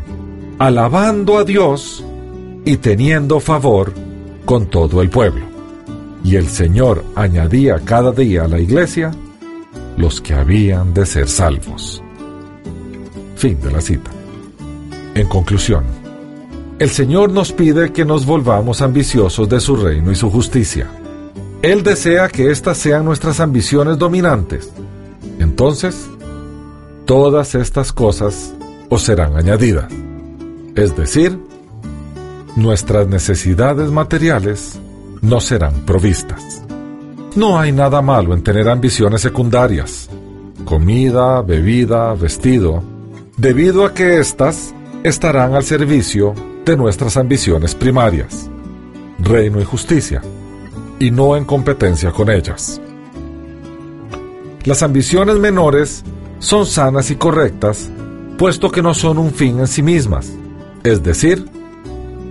alabando 0.58 1.38
a 1.38 1.44
Dios 1.44 2.04
y 2.64 2.76
teniendo 2.76 3.40
favor 3.40 3.92
con 4.44 4.66
todo 4.66 5.02
el 5.02 5.10
pueblo. 5.10 5.46
Y 6.22 6.36
el 6.36 6.48
Señor 6.48 7.04
añadía 7.16 7.80
cada 7.84 8.12
día 8.12 8.44
a 8.44 8.48
la 8.48 8.60
iglesia 8.60 9.10
los 9.96 10.20
que 10.20 10.34
habían 10.34 10.94
de 10.94 11.06
ser 11.06 11.28
salvos. 11.28 12.02
Fin 13.36 13.60
de 13.60 13.70
la 13.70 13.80
cita. 13.80 14.10
En 15.14 15.28
conclusión, 15.28 15.84
el 16.78 16.90
Señor 16.90 17.30
nos 17.30 17.52
pide 17.52 17.92
que 17.92 18.04
nos 18.04 18.26
volvamos 18.26 18.82
ambiciosos 18.82 19.48
de 19.48 19.60
su 19.60 19.76
reino 19.76 20.10
y 20.10 20.16
su 20.16 20.30
justicia. 20.30 20.88
Él 21.62 21.82
desea 21.82 22.28
que 22.28 22.50
éstas 22.50 22.78
sean 22.78 23.04
nuestras 23.04 23.40
ambiciones 23.40 23.96
dominantes. 23.96 24.70
Entonces, 25.38 26.10
todas 27.04 27.54
estas 27.54 27.92
cosas 27.92 28.52
os 28.88 29.02
serán 29.02 29.36
añadidas. 29.36 29.90
Es 30.74 30.96
decir, 30.96 31.38
nuestras 32.56 33.06
necesidades 33.06 33.90
materiales 33.90 34.78
no 35.22 35.40
serán 35.40 35.86
provistas. 35.86 36.63
No 37.36 37.58
hay 37.58 37.72
nada 37.72 38.00
malo 38.00 38.32
en 38.32 38.44
tener 38.44 38.68
ambiciones 38.68 39.20
secundarias, 39.20 40.08
comida, 40.64 41.42
bebida, 41.42 42.14
vestido, 42.14 42.80
debido 43.36 43.84
a 43.84 43.92
que 43.92 44.20
éstas 44.20 44.72
estarán 45.02 45.54
al 45.54 45.64
servicio 45.64 46.32
de 46.64 46.76
nuestras 46.76 47.16
ambiciones 47.16 47.74
primarias, 47.74 48.48
reino 49.18 49.60
y 49.60 49.64
justicia, 49.64 50.22
y 51.00 51.10
no 51.10 51.36
en 51.36 51.44
competencia 51.44 52.12
con 52.12 52.30
ellas. 52.30 52.80
Las 54.62 54.84
ambiciones 54.84 55.36
menores 55.40 56.04
son 56.38 56.66
sanas 56.66 57.10
y 57.10 57.16
correctas, 57.16 57.90
puesto 58.38 58.70
que 58.70 58.80
no 58.80 58.94
son 58.94 59.18
un 59.18 59.32
fin 59.32 59.58
en 59.58 59.66
sí 59.66 59.82
mismas, 59.82 60.32
es 60.84 61.02
decir, 61.02 61.44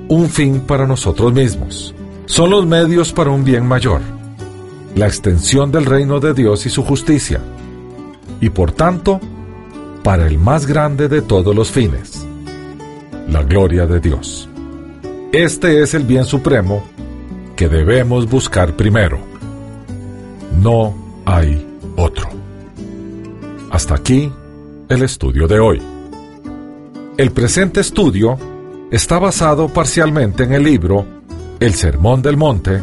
un 0.08 0.30
fin 0.30 0.62
para 0.62 0.88
nosotros 0.88 1.34
mismos. 1.34 1.94
Son 2.26 2.50
los 2.50 2.66
medios 2.66 3.12
para 3.12 3.32
un 3.32 3.44
bien 3.44 3.66
mayor, 3.68 4.00
la 4.96 5.08
extensión 5.08 5.72
del 5.72 5.86
reino 5.86 6.20
de 6.20 6.34
Dios 6.34 6.66
y 6.66 6.70
su 6.70 6.84
justicia, 6.84 7.42
y 8.40 8.50
por 8.50 8.72
tanto, 8.72 9.20
para 10.04 10.28
el 10.28 10.38
más 10.38 10.66
grande 10.66 11.08
de 11.08 11.22
todos 11.22 11.56
los 11.56 11.72
fines, 11.72 12.26
la 13.30 13.44
gloria 13.44 13.86
de 13.86 14.00
Dios. 14.00 14.50
Este 15.32 15.82
es 15.82 15.94
el 15.94 16.04
bien 16.04 16.26
supremo 16.26 16.84
que 17.56 17.68
debemos 17.68 18.30
buscar 18.30 18.76
primero. 18.76 19.20
No 20.62 20.94
hay 21.26 21.66
otro. 21.96 22.30
Hasta 23.72 23.96
aquí 23.96 24.32
el 24.90 25.02
estudio 25.02 25.48
de 25.48 25.60
hoy. 25.60 25.82
El 27.18 27.32
presente 27.32 27.80
estudio 27.80 28.38
está 28.92 29.18
basado 29.18 29.70
parcialmente 29.70 30.44
en 30.44 30.54
el 30.54 30.64
libro 30.64 31.06
El 31.60 31.74
Sermón 31.74 32.22
del 32.22 32.38
Monte 32.38 32.82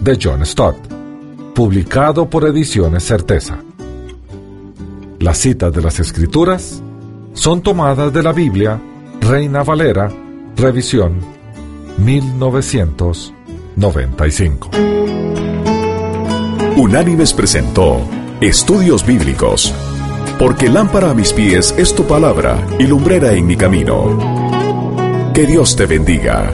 de 0.00 0.18
John 0.20 0.44
Stott, 0.44 0.76
publicado 1.54 2.28
por 2.30 2.46
Ediciones 2.46 3.04
Certeza. 3.04 3.58
Las 5.18 5.38
citas 5.38 5.72
de 5.72 5.80
las 5.82 5.98
Escrituras 6.00 6.82
son 7.34 7.62
tomadas 7.62 8.12
de 8.12 8.22
la 8.22 8.32
Biblia 8.32 8.78
Reina 9.20 9.62
Valera, 9.62 10.10
revisión 10.56 11.20
1995. 11.98 14.70
Unánimes 16.76 17.32
presentó 17.32 18.00
Estudios 18.40 19.06
Bíblicos, 19.06 19.72
porque 20.38 20.68
lámpara 20.68 21.10
a 21.10 21.14
mis 21.14 21.32
pies 21.32 21.74
es 21.78 21.94
tu 21.94 22.04
palabra 22.04 22.58
y 22.78 22.86
lumbrera 22.86 23.32
en 23.32 23.46
mi 23.46 23.56
camino. 23.56 25.30
Que 25.32 25.46
Dios 25.46 25.74
te 25.76 25.86
bendiga. 25.86 26.52